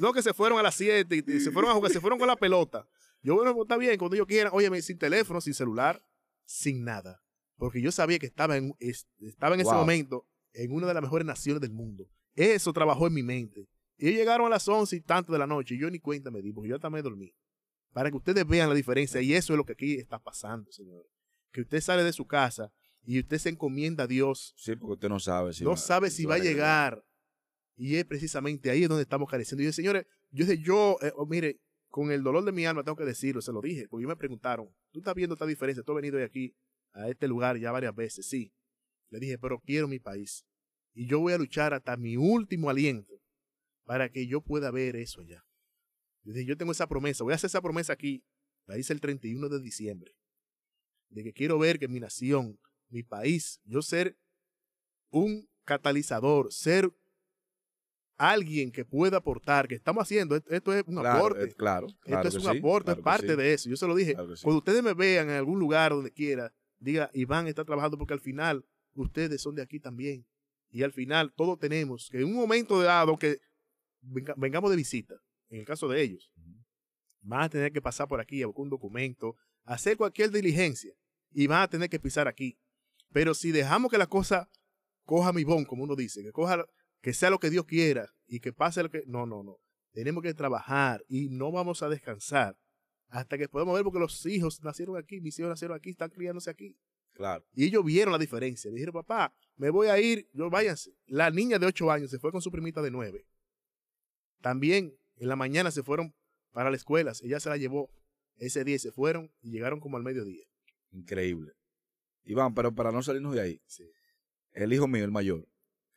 [0.00, 2.28] no que se fueron a las 7 y, se fueron a jugar, se fueron con
[2.28, 2.86] la pelota.
[3.22, 6.04] Yo, bueno, pues, está bien, cuando ellos quieran, óyeme, sin teléfono, sin celular,
[6.44, 7.22] sin nada.
[7.56, 11.26] Porque yo sabía que estaba en, estaba en ese momento en una de las mejores
[11.26, 12.08] naciones del mundo.
[12.34, 13.68] Eso trabajó en mi mente.
[13.96, 16.30] Y ellos llegaron a las 11 y tanto de la noche y yo ni cuenta
[16.30, 17.32] me di, porque yo también dormí.
[17.92, 19.20] Para que ustedes vean la diferencia.
[19.20, 21.08] Y eso es lo que aquí está pasando, señores.
[21.52, 22.72] Que usted sale de su casa
[23.04, 24.54] y usted se encomienda a Dios.
[24.56, 27.04] Sí, porque usted no sabe si no va, sabe si va a llegar.
[27.76, 29.62] Y es precisamente ahí donde estamos careciendo.
[29.62, 32.84] Y yo, señores, yo dije, yo, eh, oh, mire, con el dolor de mi alma
[32.84, 35.82] tengo que decirlo, se lo dije, porque me preguntaron, ¿tú estás viendo esta diferencia?
[35.82, 36.56] Tú has venido de aquí
[36.92, 38.52] a este lugar ya varias veces, sí.
[39.10, 40.46] Le dije, pero quiero mi país.
[40.94, 43.20] Y yo voy a luchar hasta mi último aliento
[43.84, 45.44] para que yo pueda ver eso allá.
[46.22, 48.24] Yo dije, yo tengo esa promesa, voy a hacer esa promesa aquí.
[48.66, 50.14] La hice el 31 de diciembre.
[51.12, 52.58] De que quiero ver que mi nación
[52.92, 54.16] mi país, yo ser
[55.10, 56.92] un catalizador, ser
[58.18, 61.44] alguien que pueda aportar, que estamos haciendo, esto, es un aporte.
[61.44, 63.68] Eh, claro, Esto es un aporte, es parte de eso.
[63.68, 64.14] Yo se lo dije.
[64.14, 68.20] Cuando ustedes me vean en algún lugar donde quiera, diga, Iván está trabajando porque al
[68.20, 70.26] final ustedes son de aquí también.
[70.70, 73.40] Y al final todos tenemos que en un momento dado que
[74.00, 75.14] vengamos de visita,
[75.48, 76.30] en el caso de ellos,
[77.20, 80.94] van a tener que pasar por aquí a buscar un documento, hacer cualquier diligencia
[81.32, 82.58] y van a tener que pisar aquí.
[83.12, 84.48] Pero si dejamos que la cosa
[85.04, 86.64] coja mi bon, como uno dice, que coja,
[87.00, 89.02] que sea lo que Dios quiera y que pase lo que.
[89.06, 89.58] No, no, no.
[89.92, 92.56] Tenemos que trabajar y no vamos a descansar
[93.08, 96.48] hasta que podamos ver, porque los hijos nacieron aquí, mis hijos nacieron aquí, están criándose
[96.48, 96.78] aquí.
[97.12, 97.44] Claro.
[97.52, 98.70] Y ellos vieron la diferencia.
[98.70, 100.96] Dijeron, papá, me voy a ir, yo váyanse.
[101.04, 103.26] La niña de 8 años se fue con su primita de 9.
[104.40, 106.14] También en la mañana se fueron
[106.52, 107.12] para la escuela.
[107.22, 107.90] Ella se la llevó
[108.36, 110.46] ese día y se fueron y llegaron como al mediodía.
[110.92, 111.52] Increíble.
[112.24, 113.60] Iván, pero para no salirnos de ahí,
[114.52, 115.48] el hijo mío, el mayor,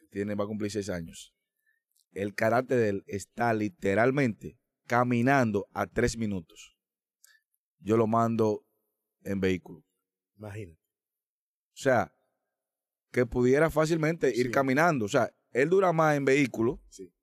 [0.10, 1.34] tiene, va a cumplir seis años,
[2.12, 6.76] el carácter de él está literalmente caminando a tres minutos.
[7.80, 8.66] Yo lo mando
[9.24, 9.84] en vehículo.
[10.38, 10.80] Imagínate.
[10.80, 12.12] O sea,
[13.12, 15.06] que pudiera fácilmente ir caminando.
[15.06, 17.14] O sea, él dura más en vehículo Sí.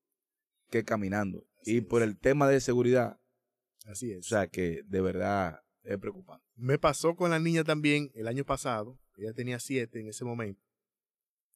[0.71, 1.45] que caminando.
[1.61, 3.19] Así y por el tema de seguridad,
[3.87, 4.27] Así o es.
[4.27, 6.47] sea, que de verdad es preocupante.
[6.57, 10.63] Me pasó con la niña también el año pasado, ella tenía siete en ese momento,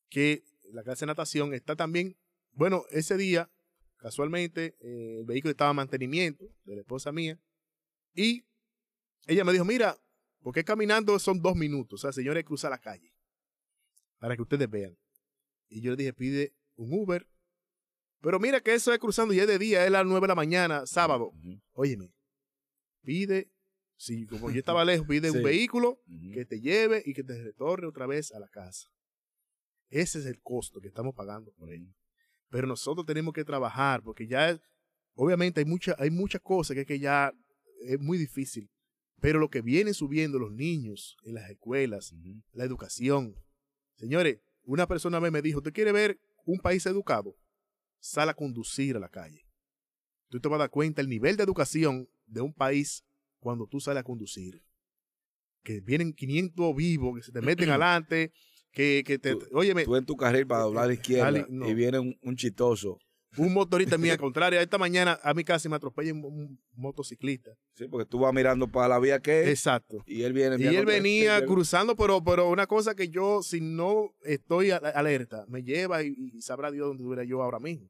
[0.09, 2.17] que la clase de natación está también,
[2.53, 3.51] bueno, ese día,
[3.97, 7.41] casualmente, eh, el vehículo estaba en mantenimiento de la esposa mía,
[8.15, 8.45] y
[9.27, 9.97] ella me dijo, mira,
[10.41, 13.15] porque caminando son dos minutos, o sea, señores, cruza la calle,
[14.19, 14.97] para que ustedes vean.
[15.69, 17.27] Y yo le dije, pide un Uber,
[18.21, 20.35] pero mira que eso es cruzando ya es de día, es las nueve de la
[20.35, 21.33] mañana, sábado.
[21.73, 22.13] Óyeme,
[23.03, 23.51] pide,
[23.97, 25.37] si como yo estaba lejos, pide Sí.
[25.37, 26.01] un vehículo
[26.33, 28.89] que te lleve y que te retorne otra vez a la casa.
[29.89, 31.93] Ese es el costo que estamos pagando por ello.
[32.51, 34.61] Pero nosotros tenemos que trabajar porque ya, es-
[35.15, 37.33] obviamente hay, mucha, hay muchas cosas que, es que ya
[37.87, 38.71] es muy difícil.
[39.21, 42.13] Pero lo que vienen subiendo los niños en las escuelas,
[42.53, 43.35] la educación.
[43.97, 47.35] Señores, una persona me dijo, ¿usted quiere ver un país educado?
[47.99, 49.47] Sal a conducir a la calle.
[50.29, 53.05] Tú te vas a dar cuenta el nivel de educación de un país
[53.39, 54.63] cuando tú sales a conducir.
[55.63, 58.33] Que vienen 500 vivos, que se te meten adelante,
[58.73, 59.33] que, que te...
[59.35, 61.69] Tú- óyeme, Tú en tu carril para doblar a la izquierda dale, no.
[61.69, 62.99] y viene un, un chitoso.
[63.39, 64.61] un motorista mía contraria.
[64.63, 67.51] Esta mañana a mí casi me atropella un, un motociclista.
[67.75, 70.03] Sí, porque tú vas mirando para la vía que Exacto.
[70.07, 70.57] y él viene.
[70.59, 75.63] Y él venía cruzando, pero, pero una cosa que yo, si no estoy alerta, me
[75.63, 77.89] lleva y, y sabrá Dios dónde estuviera yo ahora mismo.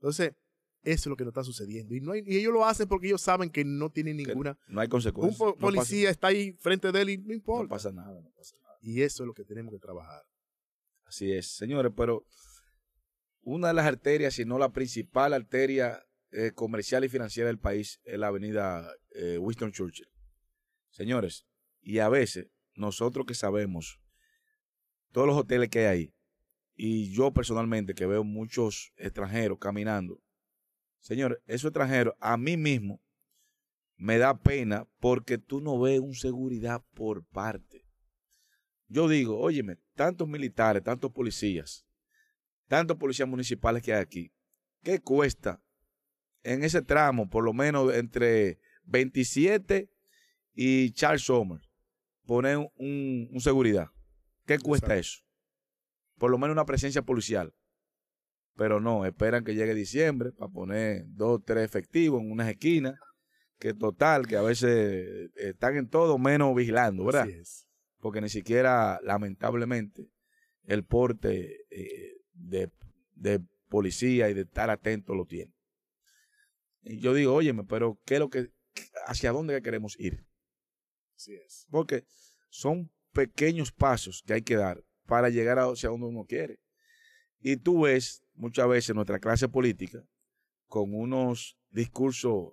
[0.00, 0.32] Entonces,
[0.82, 1.94] eso es lo que nos está sucediendo.
[1.94, 4.58] Y, no hay- y ellos lo hacen porque ellos saben que no tienen que ninguna...
[4.66, 5.38] No hay Un consecuencias.
[5.40, 7.68] No pasa- policía está ahí frente de él y no No importa.
[7.68, 8.76] pasa nada, no pasa nada.
[8.80, 10.22] Y eso es lo que tenemos que trabajar.
[11.04, 12.24] Así es, señores, pero
[13.42, 18.00] una de las arterias, si no la principal arteria eh, comercial y financiera del país
[18.04, 20.08] es la avenida eh, Winston Churchill.
[20.90, 21.46] Señores,
[21.80, 24.00] y a veces nosotros que sabemos
[25.10, 26.14] todos los hoteles que hay ahí,
[26.74, 30.20] y yo personalmente que veo muchos extranjeros caminando,
[31.02, 33.02] señores, esos extranjeros a mí mismo
[33.96, 37.86] me da pena porque tú no ves un seguridad por parte.
[38.88, 41.86] Yo digo, óyeme, tantos militares, tantos policías,
[42.68, 44.32] tantos policías municipales que hay aquí,
[44.82, 45.62] ¿qué cuesta
[46.42, 49.90] en ese tramo, por lo menos entre 27
[50.54, 51.60] y Charles Sommer,
[52.26, 53.88] poner un, un seguridad?
[54.46, 55.00] ¿Qué cuesta Exacto.
[55.00, 55.24] eso?
[56.18, 57.54] Por lo menos una presencia policial.
[58.56, 62.94] Pero no, esperan que llegue diciembre para poner dos tres efectivos en unas esquinas,
[63.58, 67.22] que total, que a veces eh, están en todo menos vigilando, ¿verdad?
[67.22, 67.66] Así es.
[68.00, 70.08] porque ni siquiera, lamentablemente,
[70.64, 72.70] el porte eh, de,
[73.14, 75.52] de policía y de estar atento lo tiene.
[76.82, 78.48] Y yo digo, óyeme, pero ¿qué es lo que,
[79.06, 80.26] hacia dónde que queremos ir?
[81.16, 81.66] Así es.
[81.70, 82.04] Porque
[82.50, 86.58] son pequeños pasos que hay que dar para llegar a- hacia donde uno quiere.
[87.42, 90.02] Y tú ves muchas veces nuestra clase política
[90.68, 92.52] con unos discursos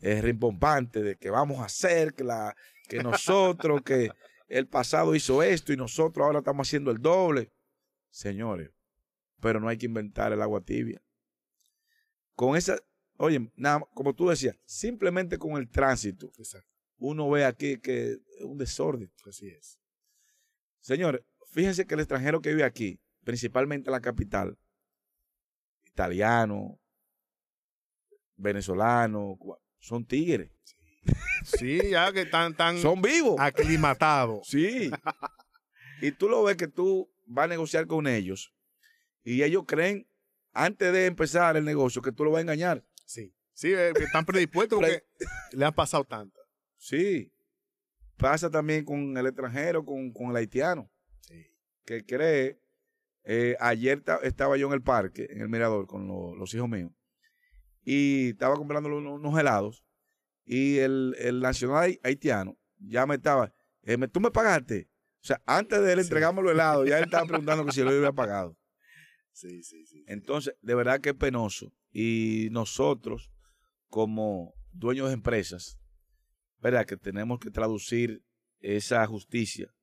[0.00, 2.54] eh, rimbombantes de que vamos a hacer, que, la,
[2.88, 4.10] que nosotros, que
[4.48, 7.52] el pasado hizo esto y nosotros ahora estamos haciendo el doble.
[8.10, 8.70] Señores,
[9.40, 11.00] pero no hay que inventar el agua tibia.
[12.34, 12.78] Con esa,
[13.16, 16.68] oye, nada, como tú decías, simplemente con el tránsito, Exacto.
[16.98, 19.10] uno ve aquí que es un desorden.
[19.26, 19.78] Así es.
[20.80, 24.56] Señores, fíjense que el extranjero que vive aquí, principalmente en la capital,
[25.84, 26.78] italiano,
[28.36, 29.36] venezolano,
[29.80, 30.52] son tigres.
[31.44, 33.34] Sí, ya que están tan Son vivos.
[33.40, 34.46] aclimatados.
[34.46, 34.90] Sí.
[36.00, 38.54] y tú lo ves que tú vas a negociar con ellos
[39.24, 40.08] y ellos creen,
[40.52, 42.84] antes de empezar el negocio, que tú lo vas a engañar.
[43.04, 43.34] Sí.
[43.52, 45.04] Sí, eh, están predispuestos porque
[45.50, 46.44] le han pasado tantas.
[46.76, 47.32] Sí.
[48.16, 50.88] Pasa también con el extranjero, con, con el haitiano.
[51.22, 51.44] Sí.
[51.84, 52.60] que cree,
[53.28, 56.68] eh, ayer ta- estaba yo en el parque, en el mirador, con lo- los hijos
[56.68, 56.92] míos,
[57.84, 59.84] y estaba comprando unos, unos helados,
[60.44, 64.88] y el, el nacional haitiano ya me estaba, eh, ¿tú me pagaste?
[65.22, 66.04] O sea, antes de él Sí.
[66.06, 68.56] entregarme los helados, ya él estaba preguntando que si yo lo había pagado.
[69.32, 70.04] Sí, sí, sí.
[70.06, 71.72] Entonces, de verdad que es penoso.
[71.90, 73.30] Y nosotros,
[73.88, 75.78] como dueños de empresas,
[76.60, 76.86] ¿verdad?
[76.86, 78.22] Que tenemos que traducir
[78.60, 79.74] esa justicia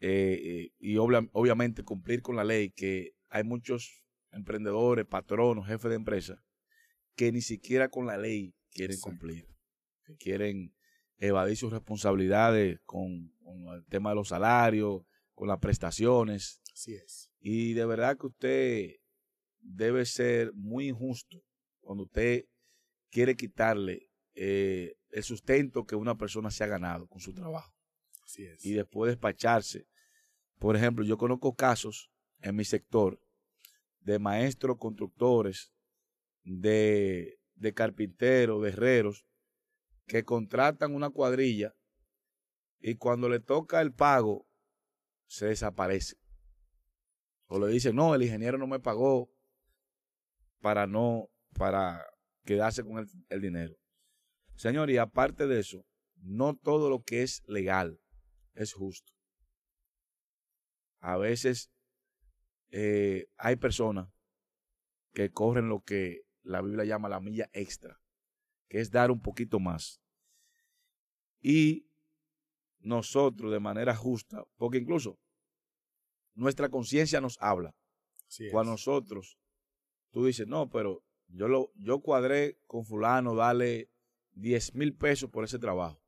[0.00, 5.90] eh, eh, y obvia- obviamente cumplir con la ley, que hay muchos emprendedores, patronos, jefes
[5.90, 6.38] de empresas,
[7.16, 9.46] que ni siquiera con la ley quieren cumplir,
[10.04, 10.74] que quieren
[11.16, 15.02] evadir sus responsabilidades con, con el tema de los salarios,
[15.34, 16.60] con las prestaciones.
[16.72, 17.30] Así es.
[17.40, 18.90] Y de verdad que usted
[19.60, 21.42] debe ser muy injusto
[21.80, 22.44] cuando usted
[23.10, 27.74] quiere quitarle eh, el sustento que una persona se ha ganado con su trabajo.
[28.62, 29.86] Y después despacharse.
[30.58, 33.20] Por ejemplo, yo conozco casos en mi sector
[34.00, 35.72] de maestros constructores,
[36.44, 39.26] de, de carpinteros, de herreros,
[40.06, 41.74] que contratan una cuadrilla
[42.80, 44.46] y cuando le toca el pago,
[45.26, 46.16] se desaparece.
[47.46, 49.30] O le dicen, no, el ingeniero no me pagó
[50.60, 52.04] para no, para
[52.44, 53.76] quedarse con el, el dinero.
[54.54, 55.84] Señor, y aparte de eso,
[56.16, 58.00] no todo lo que es legal
[58.58, 59.12] es justo.
[61.00, 61.70] A veces
[62.70, 64.08] eh, hay personas
[65.12, 68.00] que corren lo que la Biblia llama la milla extra,
[68.68, 70.00] que es dar un poquito más.
[71.40, 71.86] Y
[72.80, 75.18] nosotros de manera justa, porque incluso
[76.34, 77.74] nuestra conciencia nos habla.
[78.50, 79.38] Cuando nosotros,
[80.10, 83.90] tú dices, no, pero yo, lo, yo cuadré con fulano, dale
[84.32, 86.00] 10 mil pesos por ese trabajo.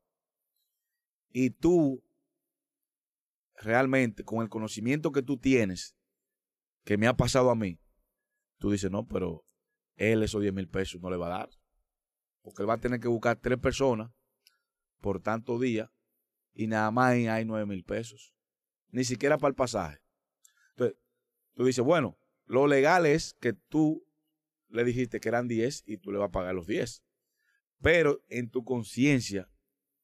[1.32, 2.02] Y tú,
[3.60, 5.96] realmente, con el conocimiento que tú tienes,
[6.84, 7.78] que me ha pasado a mí,
[8.58, 9.44] tú dices, no, pero
[9.96, 11.50] él esos 10 mil pesos no le va a dar.
[12.42, 14.10] Porque él va a tener que buscar tres personas
[15.00, 15.92] por tanto día
[16.54, 18.34] y nada más hay 9 mil pesos.
[18.88, 19.98] Ni siquiera para el pasaje.
[20.70, 20.98] Entonces,
[21.54, 24.04] tú dices, bueno, lo legal es que tú
[24.68, 27.04] le dijiste que eran 10 y tú le vas a pagar los 10.
[27.82, 29.50] Pero en tu conciencia,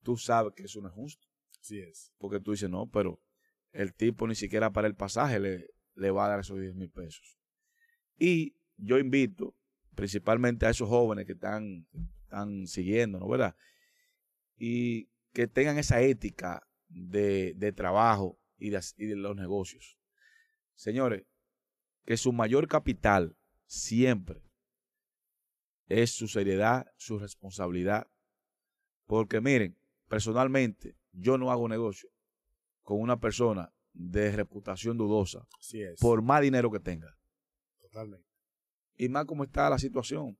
[0.03, 1.27] tú sabes que eso no es justo.
[1.61, 2.13] Así es.
[2.19, 3.21] Porque tú dices, no, pero
[3.77, 6.91] el tipo ni siquiera para el pasaje le, le va a dar esos 10 mil
[6.91, 7.39] pesos.
[8.19, 9.55] Y yo invito
[9.95, 11.87] principalmente a esos jóvenes que están,
[12.23, 13.29] están siguiendo, ¿no?
[13.29, 13.55] ¿Verdad?
[14.57, 19.99] Y que tengan esa ética de, de trabajo y de, y de los negocios.
[20.75, 21.25] Señores,
[22.07, 23.37] que su mayor capital
[23.67, 24.43] siempre
[25.89, 28.09] es su seriedad, su responsabilidad.
[29.07, 29.77] Porque miren,
[30.09, 32.09] personalmente, yo no hago negocio
[32.87, 35.45] con una persona de reputación dudosa.
[36.01, 37.19] Por más dinero que tenga.
[37.81, 38.29] Totalmente.
[38.95, 40.39] Y más como está la situación.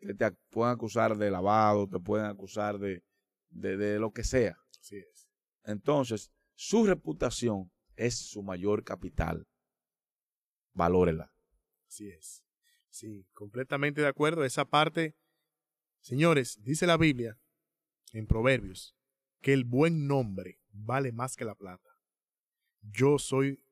[0.00, 3.04] Que te pueden acusar de lavado, te pueden acusar de,
[3.50, 4.58] de, de lo que sea.
[4.80, 5.28] Así es.
[5.62, 9.46] Entonces, su reputación es su mayor capital.
[10.72, 11.32] Valórela.
[11.86, 12.44] Así es.
[12.90, 14.44] Sí, completamente de acuerdo.
[14.44, 15.14] Esa parte,
[16.00, 17.38] señores, dice la Biblia
[18.12, 18.96] en Proverbios
[19.40, 21.90] que el buen nombre vale más que la plata.
[22.80, 23.62] Yo soy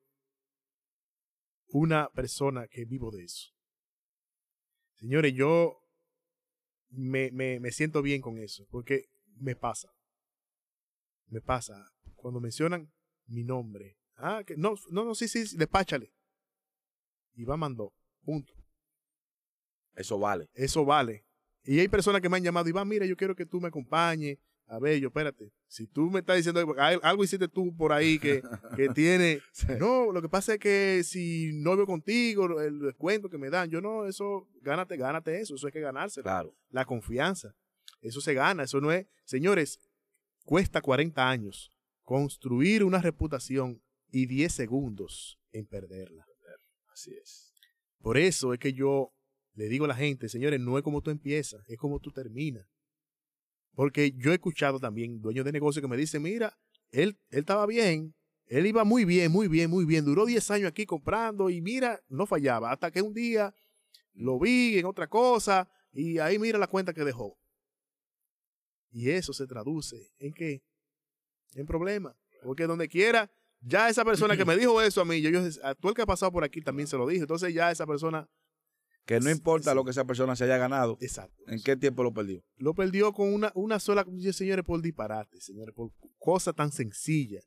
[1.69, 3.51] una persona que vivo de eso.
[4.95, 5.81] Señores, yo
[6.89, 9.89] me, me, me siento bien con eso, porque me pasa.
[11.27, 11.91] Me pasa.
[12.15, 12.91] Cuando mencionan
[13.27, 13.97] mi nombre.
[14.15, 16.13] Ah, que no, no, no, sí, sí, despáchale.
[17.33, 17.93] Y va mandó.
[18.23, 18.53] Punto.
[19.95, 20.49] Eso vale.
[20.53, 21.25] Eso vale.
[21.63, 24.37] Y hay personas que me han llamado, Iván, mira, yo quiero que tú me acompañes.
[24.67, 25.51] A ver, yo, espérate.
[25.67, 28.41] Si tú me estás diciendo algo hiciste tú por ahí que,
[28.75, 29.41] que tiene.
[29.79, 33.69] No, lo que pasa es que si no veo contigo, el descuento que me dan,
[33.69, 35.55] yo no, eso, gánate, gánate eso.
[35.55, 36.21] Eso hay que ganarse.
[36.21, 36.55] Claro.
[36.69, 37.55] La confianza.
[38.01, 38.63] Eso se gana.
[38.63, 39.05] Eso no es.
[39.23, 39.79] Señores,
[40.43, 41.71] cuesta 40 años
[42.03, 46.25] construir una reputación y 10 segundos en perderla.
[46.91, 47.53] Así es.
[47.99, 49.11] Por eso es que yo
[49.53, 52.65] le digo a la gente, señores, no es como tú empiezas, es como tú terminas.
[53.75, 56.57] Porque yo he escuchado también dueños de negocios que me dicen, mira,
[56.91, 58.15] él, él estaba bien,
[58.47, 62.01] él iba muy bien, muy bien, muy bien, duró 10 años aquí comprando y mira,
[62.07, 63.53] no fallaba, hasta que un día
[64.13, 67.37] lo vi en otra cosa y ahí mira la cuenta que dejó.
[68.91, 70.63] Y eso se traduce en qué?
[71.53, 72.15] En problemas.
[72.43, 75.75] Porque donde quiera, ya esa persona que me dijo eso a mí, yo, yo a
[75.75, 77.21] todo el que ha pasado por aquí también se lo dije.
[77.21, 78.29] Entonces ya esa persona
[79.05, 80.97] que no importa lo que esa persona se haya ganado.
[80.99, 81.43] Exacto.
[81.47, 82.43] ¿En qué tiempo lo perdió?
[82.57, 87.41] Lo perdió con una, una sola, señores, por disparate, señores, por cosa tan sencilla.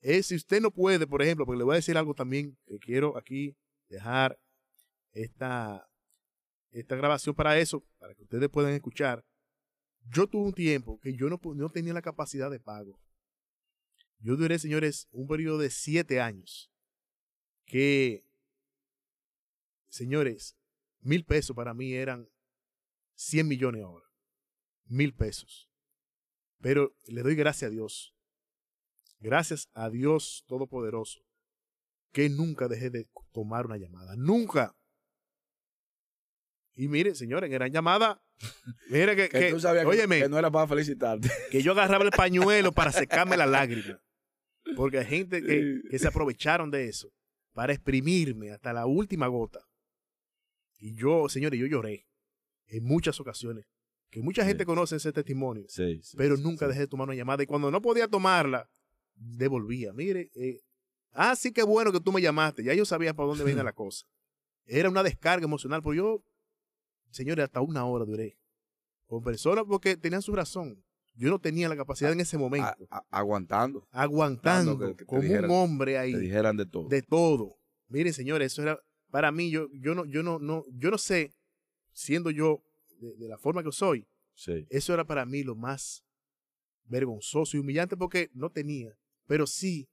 [0.00, 2.78] Es si usted no puede, por ejemplo, porque le voy a decir algo también que
[2.78, 3.56] quiero aquí
[3.88, 4.38] dejar
[5.12, 5.88] esta,
[6.70, 9.24] esta grabación para eso, para que ustedes puedan escuchar.
[10.04, 13.00] Yo tuve un tiempo que yo no, no tenía la capacidad de pago.
[14.18, 16.70] Yo duré, señores, un periodo de siete años.
[17.64, 18.26] Que,
[19.88, 20.59] señores,
[21.00, 22.28] Mil pesos para mí eran
[23.14, 24.06] 100 millones ahora.
[24.86, 25.70] Mil pesos.
[26.60, 28.14] Pero le doy gracias a Dios.
[29.18, 31.20] Gracias a Dios Todopoderoso.
[32.12, 34.14] Que nunca dejé de tomar una llamada.
[34.16, 34.76] Nunca.
[36.74, 38.22] Y mire, señores, en llamada.
[38.88, 41.30] Mire que, que, tú sabías que, no era para felicitarte.
[41.50, 44.00] Que yo agarraba el pañuelo para secarme la lágrima.
[44.76, 47.12] Porque hay gente que, que se aprovecharon de eso
[47.52, 49.69] para exprimirme hasta la última gota.
[50.80, 52.06] Y yo, señores, yo lloré.
[52.72, 53.66] en muchas ocasiones,
[54.10, 57.42] que mucha gente conoce ese testimonio, Sí, sí, pero nunca dejé de tomar una llamada.
[57.42, 58.68] Y cuando no podía tomarla,
[59.14, 59.92] devolvía.
[59.92, 60.60] Mire, eh,
[61.12, 62.62] ah, sí que bueno que tú me llamaste.
[62.64, 64.06] Ya yo sabía para dónde venía la cosa.
[64.66, 66.22] Era una descarga emocional, porque yo,
[67.10, 68.38] señores, hasta una hora duré
[69.06, 70.84] con personas porque tenían su razón.
[71.14, 73.86] Yo no tenía la capacidad en ese momento, A- a- aguantando.
[73.90, 76.88] aguantando que- que te como dijeran- un hombre ahí Te dijeran de todo.
[76.88, 77.56] de todo.
[77.88, 78.80] Miren, señores, eso era
[79.10, 79.50] para mí.
[79.50, 81.34] Yo, yo no, yo no, no, yo no sé,
[81.92, 82.62] siendo yo
[83.00, 84.66] de, de la forma que soy, Sí.
[84.70, 86.02] eso era para mí lo más
[86.84, 88.96] vergonzoso y humillante porque no tenía.
[89.26, 89.88] Pero sí,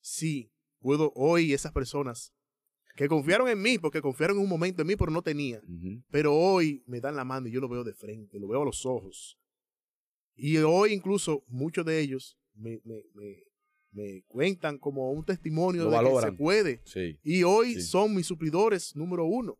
[0.00, 0.50] sí,
[0.80, 2.32] puedo hoy esas personas
[2.96, 5.60] que confiaron en mí, porque confiaron en un momento en mí, pero no tenía.
[6.10, 8.64] Pero hoy me dan la mano y yo lo veo de frente, lo veo a
[8.64, 9.36] los ojos.
[10.36, 13.42] Y hoy incluso muchos de ellos me, me, me,
[13.94, 16.80] me cuentan como un testimonio Lo de que se puede.
[16.84, 17.18] Sí.
[17.22, 17.82] Y hoy Sí.
[17.82, 19.58] son mis suplidores número uno.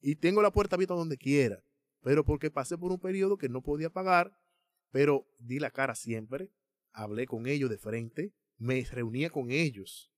[0.00, 1.62] Y tengo la puerta abierta donde quiera.
[2.02, 4.32] Pero porque pasé por un periodo que no podía pagar,
[4.90, 6.50] pero di la cara siempre.
[6.92, 8.32] Hablé con ellos de frente.
[8.58, 10.12] Me reunía con ellos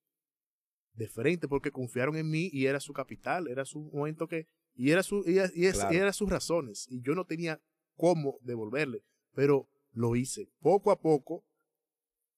[0.95, 3.49] de frente porque confiaron en mí y era su capital.
[3.49, 4.47] Era su momento que.
[4.75, 5.95] Y era, su, y, y es- Claro.
[5.95, 6.87] y era sus razones.
[6.89, 7.61] Y yo no tenía
[7.97, 9.03] cómo devolverle.
[9.35, 11.45] Pero lo hice poco a poco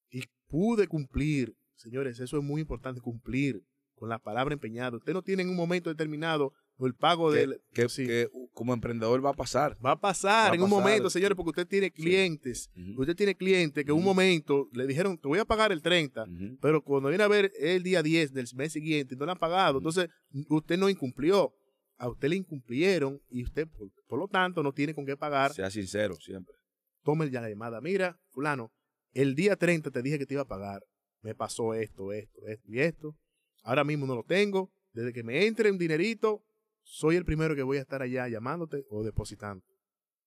[0.09, 1.55] y pude cumplir.
[1.75, 3.63] Señores, eso es muy importante, cumplir
[3.95, 4.97] con la palabra empeñada.
[4.97, 7.61] Usted no tiene en un momento determinado el pago Que, del...
[7.73, 8.05] que- sí.
[8.07, 9.77] que como emprendedor va a pasar.
[9.83, 12.69] Va a pasar va a en un momento, señores, porque usted tiene clientes.
[12.97, 16.23] Usted tiene clientes que en un momento le dijeron, te voy a pagar el 30,
[16.23, 16.57] Ujú.
[16.59, 19.77] pero cuando viene a ver el día 10 del mes siguiente no le han pagado,
[19.77, 20.09] entonces
[20.49, 21.53] usted no incumplió.
[21.97, 25.53] A usted le incumplieron y usted, por, por lo tanto, no tiene con qué pagar.
[25.53, 26.55] Sea sincero siempre.
[27.03, 27.79] tome ya la llamada.
[27.79, 28.71] Mira, fulano,
[29.13, 30.81] el día 30 te dije que te iba a pagar.
[31.21, 33.15] Me pasó esto, esto, esto y esto.
[33.63, 34.71] Ahora mismo no lo tengo.
[34.93, 36.43] Desde que me entre un dinerito,
[36.83, 39.63] soy el primero que voy a estar allá llamándote o depositando.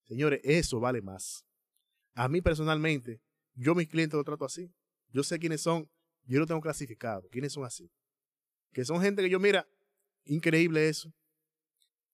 [0.05, 1.43] Señores, eso vale más.
[2.13, 3.19] A mí personalmente,
[3.53, 4.71] yo mis clientes lo trato así.
[5.09, 5.89] Yo sé quiénes son,
[6.23, 7.27] yo lo tengo clasificado.
[7.29, 7.89] ¿Quiénes son así?
[8.71, 9.67] Que son gente que yo, mira,
[10.25, 11.11] increíble eso.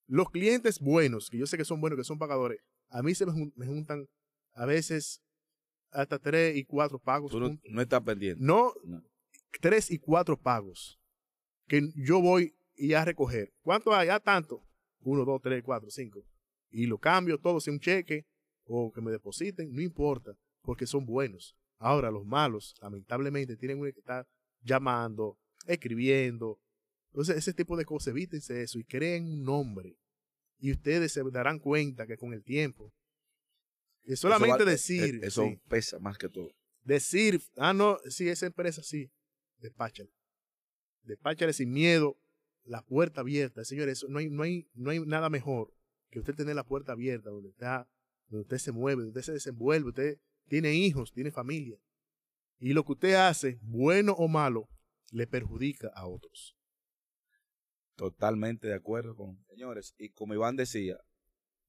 [0.07, 2.59] Los clientes buenos, que yo sé que son buenos, que son pagadores,
[2.89, 4.05] a mí se me, jun- me juntan
[4.53, 5.21] a veces
[5.91, 7.31] hasta tres y cuatro pagos.
[7.31, 8.43] Tú no, no estás pendiente.
[8.43, 9.01] No, No.
[9.59, 10.99] tres y cuatro pagos
[11.67, 13.51] que yo voy y a recoger.
[13.61, 14.09] ¿Cuánto hay?
[14.09, 14.63] Ah, tanto.
[15.01, 16.23] Uno, dos, tres, cuatro, cinco.
[16.69, 18.25] Y lo cambio todo sin un cheque
[18.65, 21.55] o que me depositen, no importa, porque son buenos.
[21.77, 24.25] Ahora, los malos, lamentablemente, tienen uno que estar
[24.61, 26.59] llamando, escribiendo.
[27.11, 29.97] Entonces, ese tipo de cosas, evítense eso y creen un nombre.
[30.59, 32.93] Y ustedes se darán cuenta que con el tiempo,
[34.15, 36.51] solamente Eso va- decir, eh, Eso sí, pesa más que todo.
[36.83, 39.11] decir, ah, no, sí, esa empresa sí,
[39.57, 40.11] despáchale.
[41.03, 42.19] Despáchale sin miedo,
[42.63, 43.63] la puerta abierta.
[43.65, 45.73] Señores, eso, no, hay, no, hay, no hay nada mejor
[46.09, 47.89] que usted tener la puerta abierta donde, está,
[48.27, 51.77] donde usted se mueve, donde usted se desenvuelve, usted tiene hijos, tiene familia.
[52.59, 54.69] Y lo que usted hace, bueno o malo,
[55.11, 56.55] le perjudica a otros.
[57.95, 59.93] Totalmente de acuerdo con señores.
[59.97, 60.97] Y como Iván decía,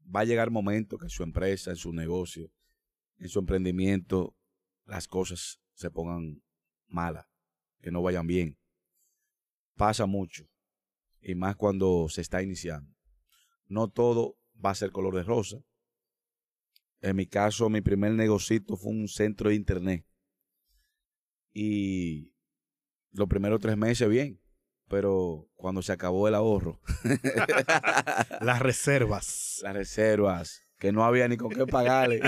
[0.05, 2.51] va a llegar momento que en su empresa, en su negocio,
[3.19, 4.37] en su emprendimiento,
[4.85, 6.43] las cosas se pongan
[6.87, 7.27] malas,
[7.81, 8.59] que no vayan bien.
[9.77, 10.49] Pasa mucho.
[11.21, 12.95] Y más cuando se está iniciando.
[13.67, 15.65] No todo va a ser color de rosa.
[17.01, 20.07] En mi caso, mi primer negocito fue un centro de internet.
[21.53, 22.33] Y
[23.13, 24.42] los primeros tres meses bien.
[24.93, 26.79] Pero cuando se acabó el ahorro,
[28.43, 29.61] Las reservas.
[29.63, 32.21] las reservas, que no había ni con qué pagarle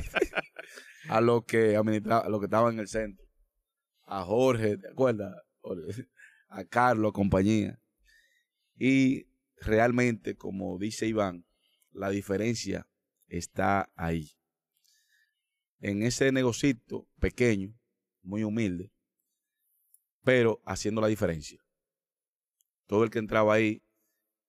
[1.10, 3.22] a los que a los que estaban en el centro.
[4.06, 5.36] A Jorge, ¿te acuerdas?
[6.48, 7.78] A Carlos, compañía.
[8.76, 9.26] Y
[9.60, 11.44] realmente, como dice Iván,
[11.92, 12.88] la diferencia
[13.28, 14.30] está ahí.
[15.80, 17.78] En ese negocito pequeño,
[18.22, 18.90] muy humilde,
[20.22, 21.63] pero haciendo la diferencia.
[22.86, 23.82] Todo el que entraba ahí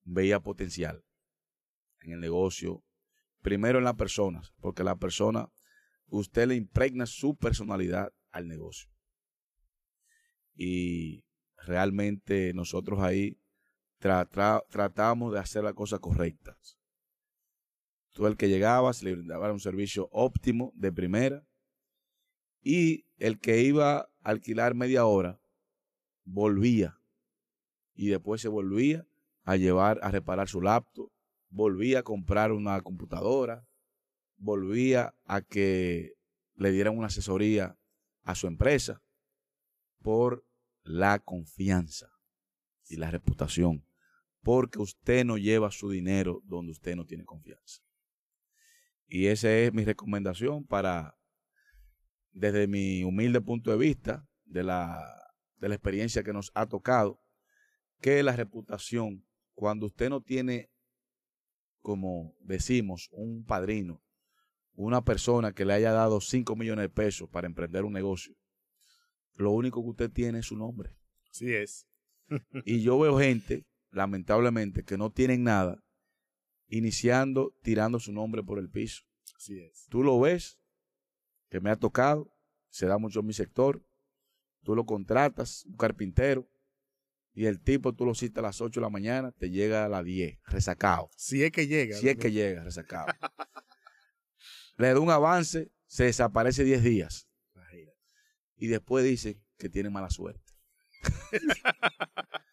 [0.03, 1.03] veía potencial
[2.01, 2.83] en el negocio,
[3.41, 5.51] primero en las personas, porque la persona,
[6.07, 8.91] usted le impregna su personalidad al negocio.
[10.53, 11.25] Y
[11.57, 13.39] realmente nosotros ahí
[13.99, 16.77] tra- tra- tratamos de hacer las cosas correctas.
[18.11, 21.47] Todo el que llegaba se le brindaba un servicio óptimo de primera
[22.61, 25.41] y el que iba a alquilar media hora
[26.23, 26.99] volvía
[27.96, 29.08] y después se volvía
[29.43, 31.10] a llevar a reparar su laptop,
[31.50, 33.66] volvía a comprar una computadora,
[34.38, 36.14] volvía a que
[36.56, 37.78] le dieran una asesoría
[38.24, 39.02] a su empresa
[40.02, 40.46] por
[40.84, 42.12] la confianza
[42.88, 43.86] y la reputación,
[44.41, 47.82] porque usted no lleva su dinero donde usted no tiene confianza.
[49.08, 51.18] Y esa es mi recomendación para,
[52.32, 57.24] desde mi humilde punto de vista, de la, de la experiencia que nos ha tocado,
[58.02, 60.70] que la reputación, cuando usted no tiene,
[61.82, 64.02] como decimos, un padrino,
[64.74, 68.36] una persona que le haya dado 5 millones de pesos para emprender un negocio,
[69.34, 70.96] lo único que usted tiene es su nombre.
[71.30, 71.88] Así es.
[72.66, 75.84] y yo veo gente, lamentablemente, que no tienen nada,
[76.68, 79.04] iniciando tirando su nombre por el piso.
[79.36, 79.88] Así es.
[79.89, 80.60] Tú lo ves,
[81.50, 82.32] que me ha tocado,
[82.70, 83.86] se da mucho en mi sector,
[84.64, 86.50] tú lo contratas, un carpintero,
[87.36, 89.89] y el tipo tú lo citas a las 8 de la mañana, te llega a
[89.89, 91.09] las 10, resacado.
[91.17, 91.97] Si es que llega.
[91.97, 93.07] Si es que llega, resacado.
[94.77, 97.27] Le da un avance, se desaparece 10 días.
[98.57, 100.53] Y después dice que tiene mala suerte.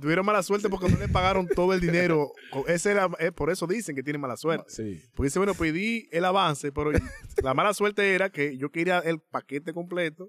[0.00, 2.32] tuvieron mala suerte porque no le pagaron todo el dinero.
[2.66, 4.66] Ese era, eh, por eso dicen que tiene mala suerte.
[4.68, 5.00] Sí.
[5.14, 6.90] Porque dice, bueno, pedí el avance, pero
[7.42, 10.28] la mala suerte era que yo quería el paquete completo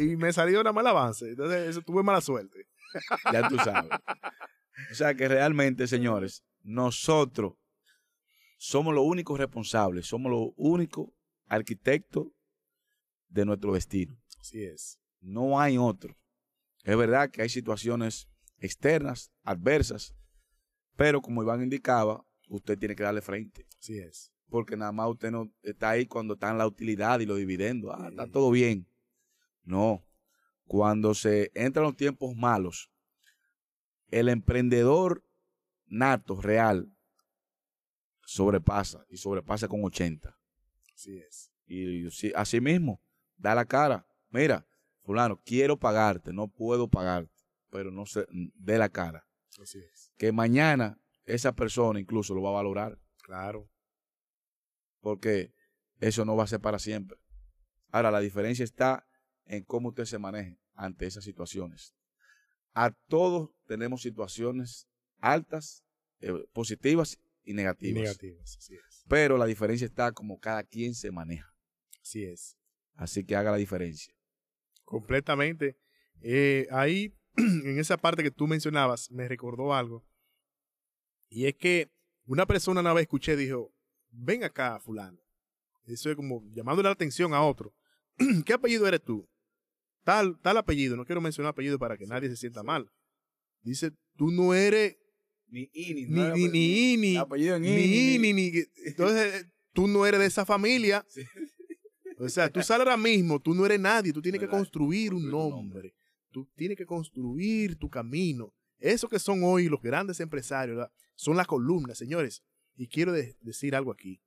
[0.00, 1.28] y me salió una mala avance.
[1.28, 2.66] Entonces, eso tuve mala suerte.
[3.32, 3.90] Ya tú sabes.
[4.90, 7.54] O sea que realmente, señores, nosotros
[8.58, 11.08] somos los únicos responsables, somos los únicos
[11.46, 12.28] arquitectos
[13.28, 14.16] de nuestro destino.
[14.40, 14.98] Así es.
[15.20, 16.16] No hay otro.
[16.84, 18.28] Es verdad que hay situaciones
[18.58, 20.14] externas, adversas,
[20.96, 23.66] pero como Iván indicaba, usted tiene que darle frente.
[23.78, 24.32] Así es.
[24.48, 27.92] Porque nada más usted no está ahí cuando están la utilidad y los dividendos.
[27.96, 28.86] Ah, está todo bien.
[29.64, 30.05] No.
[30.66, 32.90] Cuando se entran los tiempos malos,
[34.10, 35.24] el emprendedor
[35.86, 36.92] nato, real,
[38.24, 40.36] sobrepasa y sobrepasa con 80.
[40.94, 41.52] Así es.
[41.66, 43.00] Y así mismo,
[43.36, 44.06] da la cara.
[44.30, 44.66] Mira,
[45.02, 47.32] fulano, quiero pagarte, no puedo pagarte,
[47.70, 49.26] pero no se dé la cara.
[49.60, 50.12] Así es.
[50.16, 52.98] Que mañana esa persona incluso lo va a valorar.
[53.22, 53.68] Claro.
[55.00, 55.52] Porque
[56.00, 57.18] eso no va a ser para siempre.
[57.90, 59.06] Ahora, la diferencia está
[59.46, 61.94] en cómo usted se maneje ante esas situaciones.
[62.74, 64.86] A todos tenemos situaciones
[65.18, 65.84] altas,
[66.20, 68.02] eh, positivas y negativas.
[68.02, 69.04] negativas, así es.
[69.08, 71.54] Pero la diferencia está como cada quien se maneja.
[72.02, 72.56] Así es.
[72.94, 74.14] Así que haga la diferencia.
[74.84, 75.78] Completamente.
[76.20, 80.04] Eh, ahí, en esa parte que tú mencionabas, me recordó algo.
[81.28, 81.90] Y es que
[82.24, 83.72] una persona una vez escuché, dijo,
[84.10, 85.18] ven acá, fulano.
[85.84, 87.74] Eso es como llamándole la atención a otro.
[88.44, 89.28] ¿Qué apellido eres tú?
[90.06, 92.88] Tal, tal apellido, no quiero mencionar apellido para que nadie se sienta mal.
[93.62, 94.96] Dice, tú no eres
[95.48, 98.52] ni Ini, ni, ni, ni, Ini, apellido ni Ini, ni,
[98.84, 101.04] entonces tú no eres de esa familia.
[102.18, 105.30] O sea, tú sales ahora mismo, tú no eres nadie, tú tienes que construir un
[105.30, 105.94] nombre.
[106.30, 108.54] Tú tienes que construir tu camino.
[108.78, 112.42] Eso que son hoy los grandes empresarios, son las columnas, señores.
[112.74, 114.22] Y quiero decir algo aquí,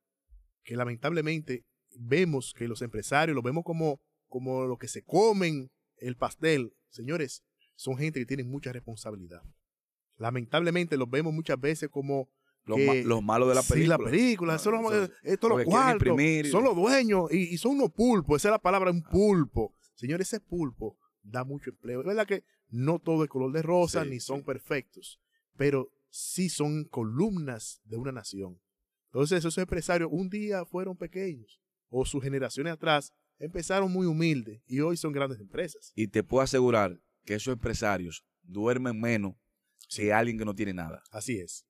[0.62, 1.64] que lamentablemente
[1.98, 4.00] vemos que los empresarios los vemos como,
[4.30, 6.74] como los que se comen el pastel.
[6.88, 9.42] Señores, son gente que tiene mucha responsabilidad.
[10.16, 12.30] Lamentablemente los vemos muchas veces como
[12.64, 13.74] los, malos de la película.
[13.74, 16.18] Sí, la película, son los, esto los cuartos,
[16.50, 19.74] son los dueños y, son unos pulpos, esa es la palabra, un pulpo.
[19.94, 22.00] Señores, ese pulpo da mucho empleo.
[22.00, 25.20] Es verdad que no todo es color de rosa ni son perfectos,
[25.56, 28.60] pero sí son columnas de una nación.
[29.06, 34.80] Entonces esos empresarios un día fueron pequeños o sus generaciones atrás empezaron muy humildes y
[34.80, 35.92] hoy son grandes empresas.
[35.96, 39.34] Y te puedo asegurar que esos empresarios duermen menos
[39.88, 41.02] que alguien que no tiene nada.
[41.10, 41.66] Así es.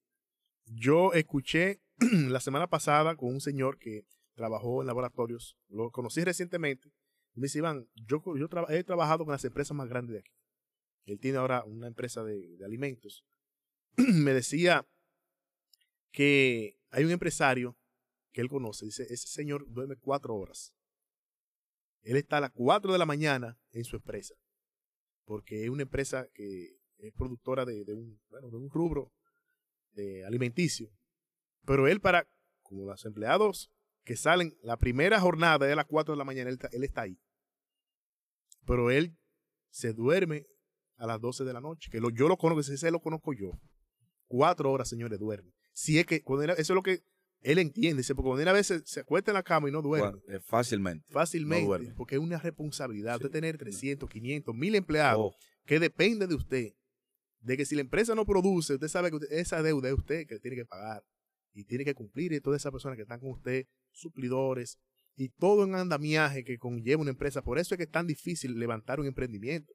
[0.66, 1.80] Yo escuché
[2.28, 4.04] la semana pasada con un señor que
[4.34, 6.88] trabajó en laboratorios, lo conocí recientemente,
[7.34, 10.32] y me dice, Iván, yo, yo he trabajado con las empresas más grandes de aquí.
[11.06, 13.24] Él tiene ahora una empresa de, de alimentos.
[13.96, 14.86] me decía
[16.10, 17.76] que hay un empresario
[18.32, 20.74] que él conoce, dice, ese señor duerme cuatro horas.
[22.02, 24.34] Él está a las cuatro de la mañana en su empresa,
[25.24, 29.12] porque es una empresa que es productora de, un, de rubro
[29.92, 30.90] de alimenticio.
[31.64, 32.28] Pero él para,
[32.62, 33.70] como los empleados
[34.04, 37.18] que salen la primera jornada de las 4 de la mañana, él, está ahí.
[38.66, 39.16] Pero él
[39.70, 40.46] se duerme
[40.96, 43.52] a las 12 de la noche, que yo lo conozco, ese lo conozco yo.
[44.26, 45.52] Cuatro horas, señores, duerme.
[45.72, 47.02] Si es que, cuando eso es lo que
[47.42, 49.82] él entiende, dice, porque cuando él a veces se acuesta en la cama y no
[49.82, 50.18] duerme.
[50.28, 51.06] Eh, fácilmente.
[51.12, 53.18] Fácilmente, porque es una responsabilidad.
[53.18, 55.38] de tener 300, 500, 1000 empleados oh.
[55.64, 56.72] que depende de usted
[57.40, 60.38] de que si la empresa no produce, usted sabe que esa deuda es usted que
[60.38, 61.02] tiene que pagar
[61.52, 64.78] y tiene que cumplir y todas esas personas que están con usted, suplidores
[65.16, 67.42] y todo un andamiaje que conlleva una empresa.
[67.42, 69.72] Por eso es que es tan difícil levantar un emprendimiento.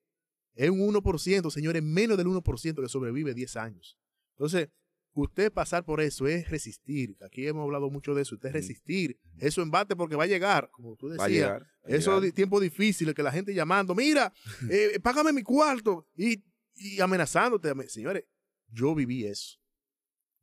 [0.53, 3.97] Es un 1%, señores, menos del 1% que sobrevive 10 años.
[4.35, 4.69] Entonces,
[5.15, 7.17] usted pasar por eso es resistir.
[7.25, 8.35] Aquí hemos hablado mucho de eso.
[8.35, 9.19] Usted es resistir.
[9.39, 11.29] Eso embate porque va a llegar, como tú Va a decías.
[11.47, 11.61] llegar.
[11.63, 12.21] va a Esos llegar.
[12.21, 14.31] di- tiempos difíciles que la gente llamando, mira,
[14.69, 16.43] eh, págame mi cuarto y,
[16.75, 17.69] y amenazándote.
[17.69, 18.25] Ame- Señores,
[18.67, 19.57] yo viví eso.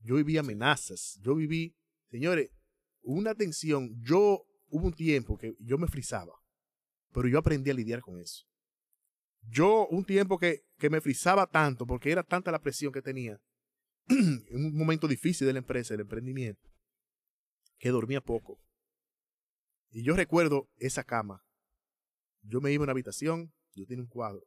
[0.01, 1.19] Yo viví amenazas.
[1.23, 1.77] Yo viví,
[2.11, 2.51] señores,
[3.03, 3.91] una tensión.
[4.03, 6.33] Yo, hubo un tiempo que yo me frizaba,
[7.13, 8.45] pero yo aprendí a lidiar con eso.
[9.49, 13.33] Yo, un tiempo que, que me frizaba tanto, porque era tanta la presión que tenía,
[13.33, 13.39] en
[14.51, 16.69] un momento difícil de la empresa, del emprendimiento,
[17.79, 18.59] que dormía poco.
[19.91, 21.45] Y yo recuerdo esa cama.
[22.43, 24.43] Yo me iba a una habitación, yo tenía un cuadro.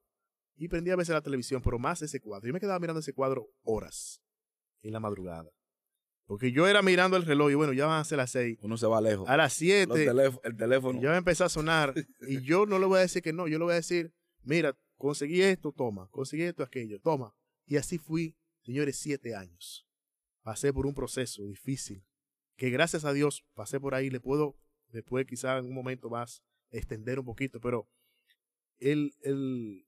[0.58, 2.48] Y prendía a veces la televisión, pero más ese cuadro.
[2.48, 4.22] Yo me quedaba mirando ese cuadro horas
[4.82, 5.50] en la madrugada.
[6.28, 8.58] Porque yo era mirando el reloj y bueno, ya van a ser las seis.
[8.62, 9.30] Uno se va lejos.
[9.30, 11.00] A las siete teléf- el teléfono.
[11.00, 11.94] ya va a empezar a sonar.
[12.28, 14.12] Y yo no le voy a decir que no, yo le voy a decir,
[14.42, 16.08] mira, conseguí esto, toma.
[16.10, 17.36] Conseguí esto, aquello, toma.
[17.68, 18.36] Y así fui,
[18.66, 19.88] señores, siete años.
[20.42, 22.04] Pasé por un proceso difícil.
[22.58, 24.10] Que gracias a Dios pasé por ahí.
[24.10, 24.58] Le puedo
[24.90, 27.60] después quizá en un momento más extender un poquito.
[27.60, 27.90] Pero
[28.80, 29.88] el, el,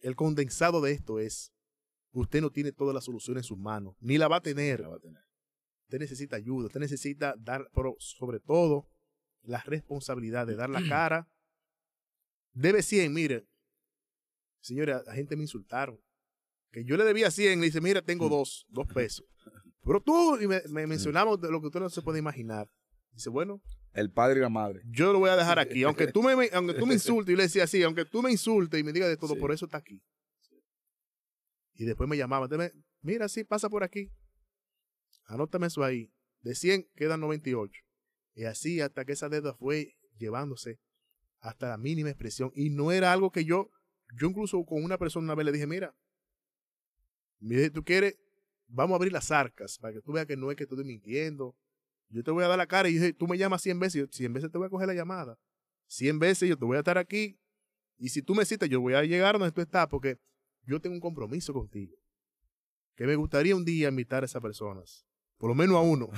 [0.00, 1.52] el condensado de esto es,
[2.12, 3.96] usted no tiene toda la solución en sus manos.
[4.00, 4.80] Ni la va a tener.
[4.80, 5.22] La va a tener.
[5.84, 8.88] Usted necesita ayuda, usted necesita dar, pero sobre todo,
[9.42, 11.30] la responsabilidad de dar la cara.
[12.52, 13.46] Debe 100, mire,
[14.60, 16.00] señores, la gente me insultaron.
[16.76, 19.24] Que yo le debía 100, le dice, mira, tengo dos, dos pesos.
[19.82, 22.68] Pero tú, y me, me mencionamos de lo que usted no se puede imaginar.
[23.12, 23.62] Dice, bueno,
[23.94, 24.82] El padre y la madre.
[24.84, 25.84] yo lo voy a dejar aquí.
[25.84, 28.78] Aunque tú me, aunque tú me insultes, yo le decía así, aunque tú me insultes
[28.78, 29.40] y me digas de todo, Sí.
[29.40, 30.02] por eso está aquí.
[31.76, 32.46] Y después me llamaba,
[33.00, 34.10] mira, sí, pasa por aquí.
[35.24, 36.12] Anótame eso ahí.
[36.42, 37.72] De 100 quedan 98.
[38.34, 40.78] Y así hasta que esa deuda fue llevándose
[41.40, 42.50] hasta la mínima expresión.
[42.54, 43.70] Y no era algo que yo,
[44.20, 45.94] yo incluso con una persona una vez le dije, mira,
[47.40, 48.16] mire, tú quieres,
[48.66, 51.56] vamos a abrir las arcas para que tú veas que no es que estoy mintiendo.
[52.08, 54.06] Yo te voy a dar la cara y dije, tú me llamas 100 veces, yo
[54.10, 55.38] 100 veces te voy a coger la llamada.
[55.88, 57.38] 100 veces yo te voy a estar aquí.
[57.98, 60.18] Y si tú me citas, yo voy a llegar donde tú estás porque
[60.64, 61.96] yo tengo un compromiso contigo.
[62.94, 65.04] Que me gustaría un día invitar a esas personas.
[65.38, 66.08] Por lo menos a uno.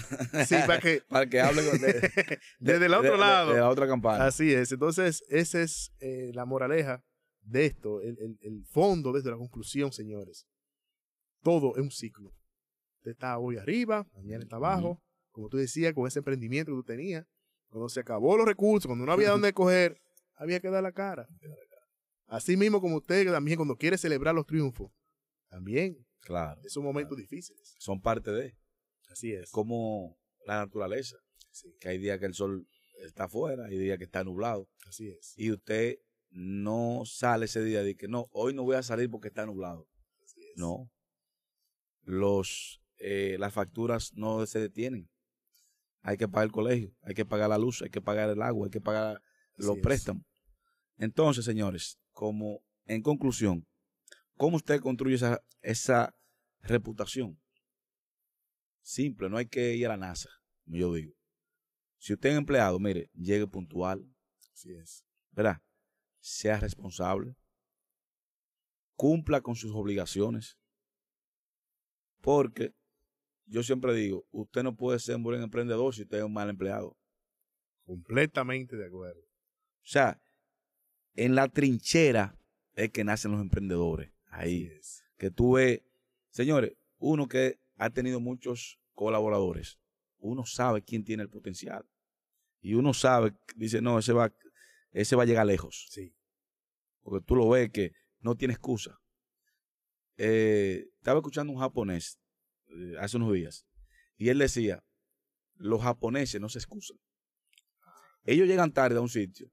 [0.47, 3.53] Sí, para que Para que hable con de- desde el otro de- lado.
[3.53, 4.27] De, la otra campana.
[4.27, 4.71] Así es.
[4.73, 7.03] Entonces, esa es eh, la moraleja
[7.43, 10.47] de esto, el, el- el fondo desde la conclusión, señores.
[11.49, 12.31] Todo es un ciclo.
[12.99, 15.03] Usted está hoy arriba, mañana está abajo.
[15.31, 17.27] Como tú decías, con ese emprendimiento que tú tenías.
[17.69, 19.99] Cuando se acabó los recursos, cuando no había dónde coger,
[20.35, 21.27] había que dar la cara.
[22.27, 24.91] Así mismo como usted que también cuando quiere celebrar los triunfos,
[25.49, 26.61] también Claro.
[26.65, 27.75] esos momentos difíciles.
[27.79, 28.55] Son parte de.
[29.09, 29.51] Así es.
[29.51, 31.17] Como la naturaleza.
[31.51, 32.69] Sí, Que hay días que el sol
[33.07, 34.69] está afuera, hay días que está nublado.
[34.87, 35.33] así es.
[35.39, 35.97] Y usted
[36.29, 39.89] no sale ese día de que no, hoy no voy a salir porque está nublado.
[40.23, 40.53] Así es.
[40.57, 40.91] No.
[42.09, 45.11] Los, eh, las facturas no se detienen.
[46.01, 48.67] Hay que pagar el colegio, hay que pagar la luz, hay que pagar el agua,
[48.67, 49.23] hay que pagar
[49.57, 49.83] los Así es.
[49.83, 50.25] préstamos.
[50.97, 53.67] Entonces, señores, como en conclusión,
[54.39, 56.17] ¿cómo usted construye esa, esa
[56.63, 57.39] reputación?
[58.81, 60.31] Simple, no hay que ir a la NASA,
[60.65, 61.13] como yo digo.
[61.99, 64.03] Si usted es empleado, mire, llegue puntual,
[64.55, 65.05] Así es.
[65.33, 65.61] ¿verdad?
[66.21, 67.37] Sea responsable,
[68.97, 70.58] cumpla con sus obligaciones,
[72.29, 72.75] porque
[73.47, 76.51] yo siempre digo, usted no puede ser un buen emprendedor si usted es un mal
[76.51, 76.95] empleado.
[77.87, 79.23] Completamente de acuerdo.
[79.23, 80.21] O sea,
[81.15, 82.39] en la trinchera
[82.75, 84.13] es que nacen los emprendedores.
[84.27, 84.71] Ahí,
[85.17, 85.81] que tú ves,
[86.29, 89.81] señores, uno que ha tenido muchos colaboradores,
[90.19, 91.89] uno sabe quién tiene el potencial.
[92.61, 94.35] Y uno sabe, dice, no, ese va,
[94.91, 95.87] ese va a llegar lejos.
[95.89, 96.15] Sí.
[97.01, 99.01] porque tú lo ves que no tiene excusa.
[100.19, 102.19] Eh, estaba escuchando un japonés
[102.69, 103.67] eh, hace unos días
[104.17, 104.83] y él decía,
[105.55, 106.99] los japoneses no se excusan.
[108.25, 109.51] Ellos llegan tarde a un sitio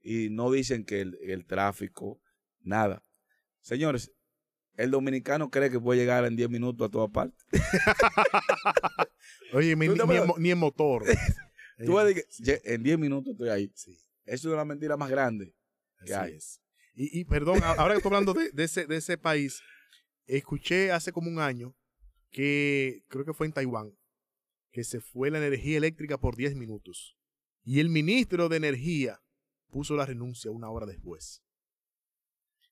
[0.00, 2.20] y no dicen que el, el tráfico,
[2.60, 3.04] nada.
[3.60, 4.10] Señores,
[4.74, 7.36] el dominicano cree que puede llegar en 10 minutos a toda parte.
[9.52, 9.86] Oye, ni,
[10.36, 11.04] en, ni motor.
[11.84, 13.70] Tú vas a decir que "Ye- en 10 minutos estoy ahí.
[13.74, 13.92] Sí,
[14.24, 15.54] Eso es una mentira más grande.
[16.00, 16.34] así hay.
[16.34, 16.60] es.
[17.00, 19.62] Y, y, perdón, ahora que estoy hablando de, de ese, de ese país,
[20.26, 21.76] escuché hace como un año
[22.30, 23.92] que creo que fue en Taiwán,
[24.72, 27.16] que se fue la energía eléctrica por 10 minutos.
[27.62, 29.20] Y el ministro de Energía
[29.70, 31.40] puso la renuncia una hora después.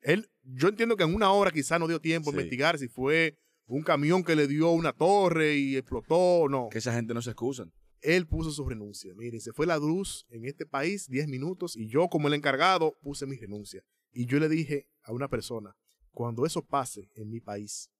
[0.00, 2.38] Él, yo entiendo que en una hora quizá no dio tiempo a Sí.
[2.38, 6.68] investigar si fue un camión que le dio una torre y explotó o no.
[6.70, 7.72] Que esa gente no se excusan.
[8.00, 9.12] Él puso su renuncia.
[9.14, 12.96] Miren, se fue la luz en este país 10 minutos y yo como el encargado
[13.02, 13.82] puse mi renuncia.
[14.18, 15.76] Y yo le dije a una persona,
[16.10, 17.90] cuando eso pase en mi país,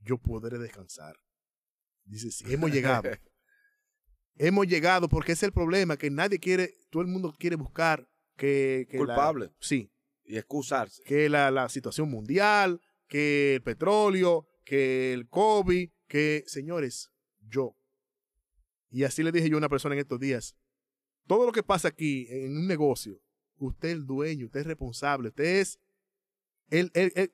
[0.00, 1.14] yo podré descansar.
[2.04, 3.08] Dice, sí, hemos llegado.
[4.34, 8.88] hemos llegado porque es el problema, que nadie quiere, todo el mundo quiere buscar que...
[8.90, 9.50] que la- Culpable.
[9.60, 9.92] sí,
[10.24, 11.00] Y excusarse.
[11.04, 17.76] que la, la situación mundial, que el petróleo, que el COVID, que, señores, yo.
[18.88, 20.56] Y así le dije yo a una persona en estos días,
[21.28, 23.20] todo lo que pasa aquí en un negocio,
[23.66, 25.78] usted es el dueño, usted es responsable, usted es,
[26.70, 27.32] él, él- él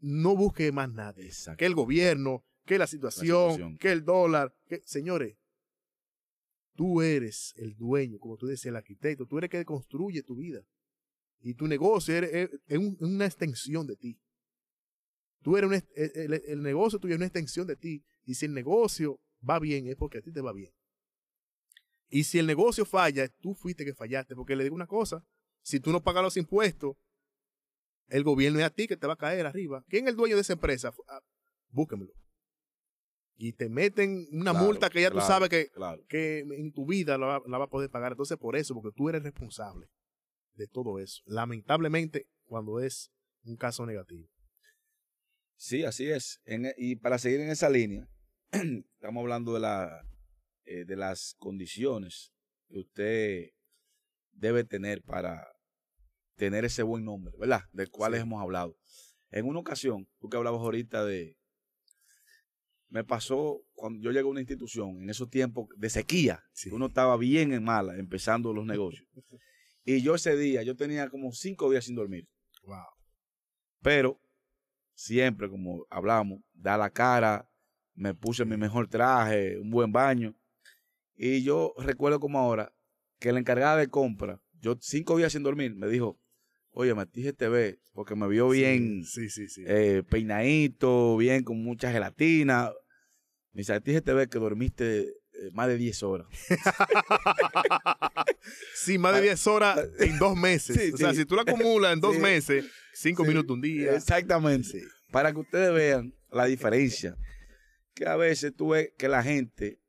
[0.00, 1.14] no busque más nada.
[1.22, 1.58] Exacto.
[1.58, 3.78] Que el gobierno, que la situación, situación.
[3.78, 5.36] que el dólar, que, señores,
[6.74, 10.36] tú eres el dueño, como tú decías, el arquitecto, tú eres el que construye tu
[10.36, 10.62] vida.
[11.40, 14.18] Y tu negocio es, es un- una extensión de ti.
[15.42, 18.02] Tú eres una el- el negocio tuyo es una extensión de ti.
[18.24, 20.72] Y si el negocio va bien, es porque a ti te va bien.
[22.10, 24.34] Y si el negocio falla, tú fuiste que fallaste.
[24.34, 25.24] Porque le digo una cosa,
[25.62, 26.96] si tú no pagas los impuestos,
[28.08, 29.84] el gobierno es a ti que te va a caer arriba.
[29.88, 30.92] ¿Quién es el dueño de esa empresa?
[31.08, 31.20] Ah,
[31.70, 32.12] Búsquemelo.
[33.36, 36.02] Y te meten una Claro, multa que ya claro, tú sabes que, Claro.
[36.08, 38.12] que en tu vida la, va- la va a poder pagar.
[38.12, 39.88] Entonces, por eso, porque tú eres responsable
[40.54, 41.22] de todo eso.
[41.26, 43.12] Lamentablemente, cuando es
[43.44, 44.28] un caso negativo.
[45.56, 46.40] Sí, así es.
[46.46, 48.08] En e- y para seguir en esa línea,
[48.50, 50.02] estamos hablando de, la,
[50.64, 52.32] eh, de las condiciones
[52.68, 53.50] que usted
[54.38, 55.46] debe tener para
[56.36, 57.62] tener ese buen nombre, ¿verdad?
[57.72, 58.20] Del cual Sí.
[58.20, 58.76] hemos hablado.
[59.30, 61.36] En una ocasión, tú que hablabas ahorita de...
[62.90, 66.70] Me pasó cuando yo llegué a una institución, en esos tiempos de sequía, Sí.
[66.70, 69.06] uno estaba bien en mala, empezando los negocios.
[69.84, 72.28] Y yo ese día, yo tenía como cinco días sin dormir.
[72.64, 72.84] Wow.
[73.80, 74.20] Pero
[74.92, 77.48] siempre, como hablamos, da la cara,
[77.94, 80.36] me puse mi mejor traje, un buen baño.
[81.14, 82.70] Y yo recuerdo como ahora
[83.18, 86.20] que la encargada de compra, yo cinco días sin dormir, me dijo,
[86.70, 89.64] oye, Matije TV, porque me vio bien Sí, sí, sí.
[89.66, 92.72] eh, peinadito, bien con mucha gelatina.
[93.52, 96.26] Me dice, Matije TV que dormiste eh, más de 10 horas.
[98.74, 100.94] sí, más de 10 horas en dos meses.
[100.94, 102.64] O sea, si tú la acumulas en dos meses,
[102.94, 103.94] cinco minutos un día.
[103.94, 104.82] Exactamente.
[105.10, 107.16] Para que ustedes vean la diferencia.
[107.94, 109.80] Que a veces tú ves que la gente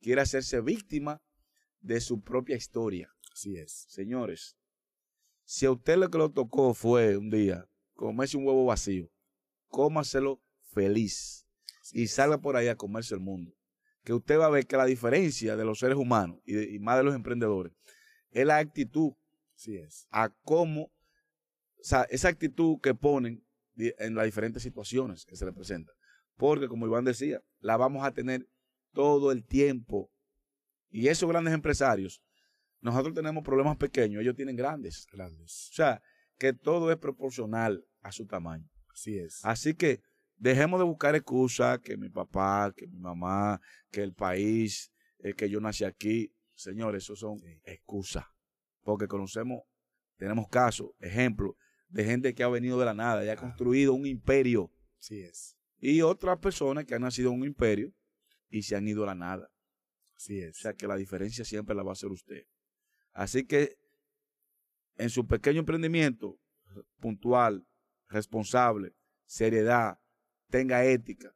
[0.00, 1.20] quiere hacerse víctima
[1.82, 3.10] de su propia historia.
[3.32, 3.86] Así es.
[3.88, 4.56] Señores,
[5.44, 9.10] si a usted lo que lo tocó fue un día comerse un huevo vacío,
[9.68, 10.40] cómaselo
[10.72, 11.46] feliz
[11.92, 13.52] y salga por ahí a comerse el mundo.
[14.04, 16.78] Que usted va a ver que la diferencia de los seres humanos y, de- y
[16.78, 17.72] más de los emprendedores
[18.30, 19.12] es la actitud
[19.54, 20.06] Así es.
[20.10, 23.44] a cómo, o sea, esa actitud que ponen
[23.76, 25.94] en las diferentes situaciones que se le presentan.
[26.36, 28.48] Porque, como Iván decía, la vamos a tener
[28.92, 30.10] todo el tiempo.
[30.92, 32.22] Y esos grandes empresarios,
[32.80, 35.06] nosotros tenemos problemas pequeños, ellos tienen grandes.
[35.10, 35.70] Grandes.
[35.72, 36.02] O sea,
[36.38, 38.68] que todo es proporcional a su tamaño.
[38.92, 39.40] Así es.
[39.44, 40.02] Así que
[40.36, 45.48] dejemos de buscar excusas, que mi papá, que mi mamá, que el país, eh, que
[45.48, 46.32] yo nací aquí.
[46.54, 47.60] Señores, eso son Sí.
[47.64, 48.24] excusas.
[48.82, 49.62] Porque conocemos,
[50.16, 51.54] tenemos casos, ejemplos
[51.88, 53.48] de gente que ha venido de la nada y ha Claro.
[53.48, 54.70] construido un imperio.
[54.98, 55.56] Así es.
[55.78, 57.92] Y otras personas que han nacido en un imperio
[58.50, 59.48] y se han ido a la nada.
[60.22, 62.46] Así O sea que la diferencia siempre la va a hacer usted.
[63.12, 63.76] Así que
[64.96, 66.38] en su pequeño emprendimiento,
[67.00, 67.66] puntual,
[68.08, 68.94] responsable,
[69.26, 69.98] seriedad,
[70.48, 71.34] tenga ética.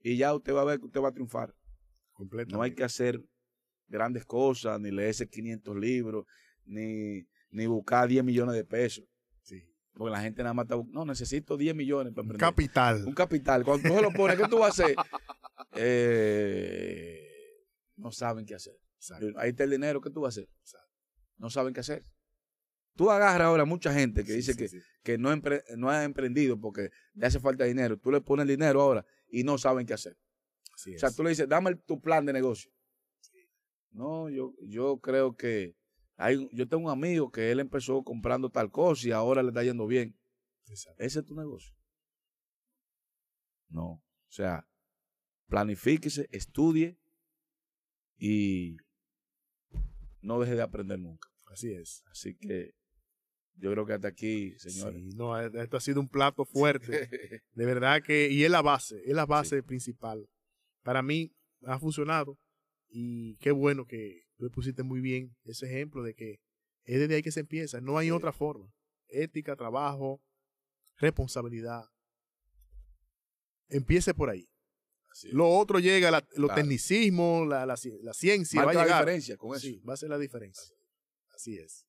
[0.00, 1.54] Y ya usted va a ver que usted va a triunfar.
[2.48, 3.22] No hay que hacer
[3.86, 6.26] grandes cosas, ni leerse 500 libros,
[6.64, 9.04] ni, ni buscar 10 millones de pesos.
[9.42, 9.62] Sí.
[9.92, 12.48] Porque la gente nada más está no, necesito 10 millones para emprender.
[12.48, 13.04] Capital.
[13.06, 13.64] Un capital.
[13.64, 14.96] Cuando tú se lo pones, ¿qué tú vas a hacer?
[15.72, 17.27] Eh,
[17.98, 18.74] no saben qué hacer.
[18.96, 19.26] Exacto.
[19.36, 20.50] Ahí está el dinero, ¿qué tú vas a hacer?
[21.36, 22.04] No saben qué hacer.
[22.96, 24.78] Tú agarras ahora a mucha gente que Sí, dice sí, que, sí.
[25.04, 27.96] que no, empre- no ha emprendido porque le hace falta dinero.
[27.98, 30.16] Tú le pones el dinero ahora y no saben qué hacer.
[30.74, 31.14] Así O sea, es.
[31.16, 32.72] tú le dices, dame tu plan de negocio.
[33.90, 35.76] No, yo, yo creo que
[36.16, 39.62] hay, yo tengo un amigo que él empezó comprando tal cosa y ahora le está
[39.62, 40.18] yendo bien.
[40.66, 41.02] Exacto.
[41.02, 41.72] ¿Ese es tu negocio?
[43.68, 43.84] No.
[43.90, 44.66] O sea,
[45.46, 46.98] planifíquese, estudie
[48.18, 48.76] y
[50.20, 51.28] no deje de aprender nunca.
[51.50, 52.02] Así es.
[52.10, 52.72] Así que
[53.54, 55.02] yo creo que hasta aquí, señores.
[55.02, 57.08] Sí, no, esto ha sido un plato fuerte.
[57.52, 60.28] De verdad que, y es la base, es la base principal.
[60.82, 62.38] Para mí ha funcionado
[62.88, 66.40] y qué bueno que tú pusiste muy bien ese ejemplo de que
[66.84, 68.12] es desde ahí que se empieza, no hay Sí.
[68.12, 68.70] otra forma.
[69.08, 70.20] Ética, trabajo,
[70.96, 71.84] responsabilidad.
[73.68, 74.48] Empiece por ahí.
[75.32, 78.64] Lo otro llega, la, los tecnicismos, la, la, ciencia.
[78.64, 78.88] Va a llegar.
[78.88, 79.66] la diferencia con eso.
[79.66, 80.74] Sí, va a ser la diferencia.
[81.34, 81.86] Así es.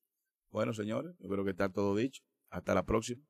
[0.50, 2.22] Bueno, señores, yo creo que está todo dicho.
[2.50, 3.22] Hasta la próxima.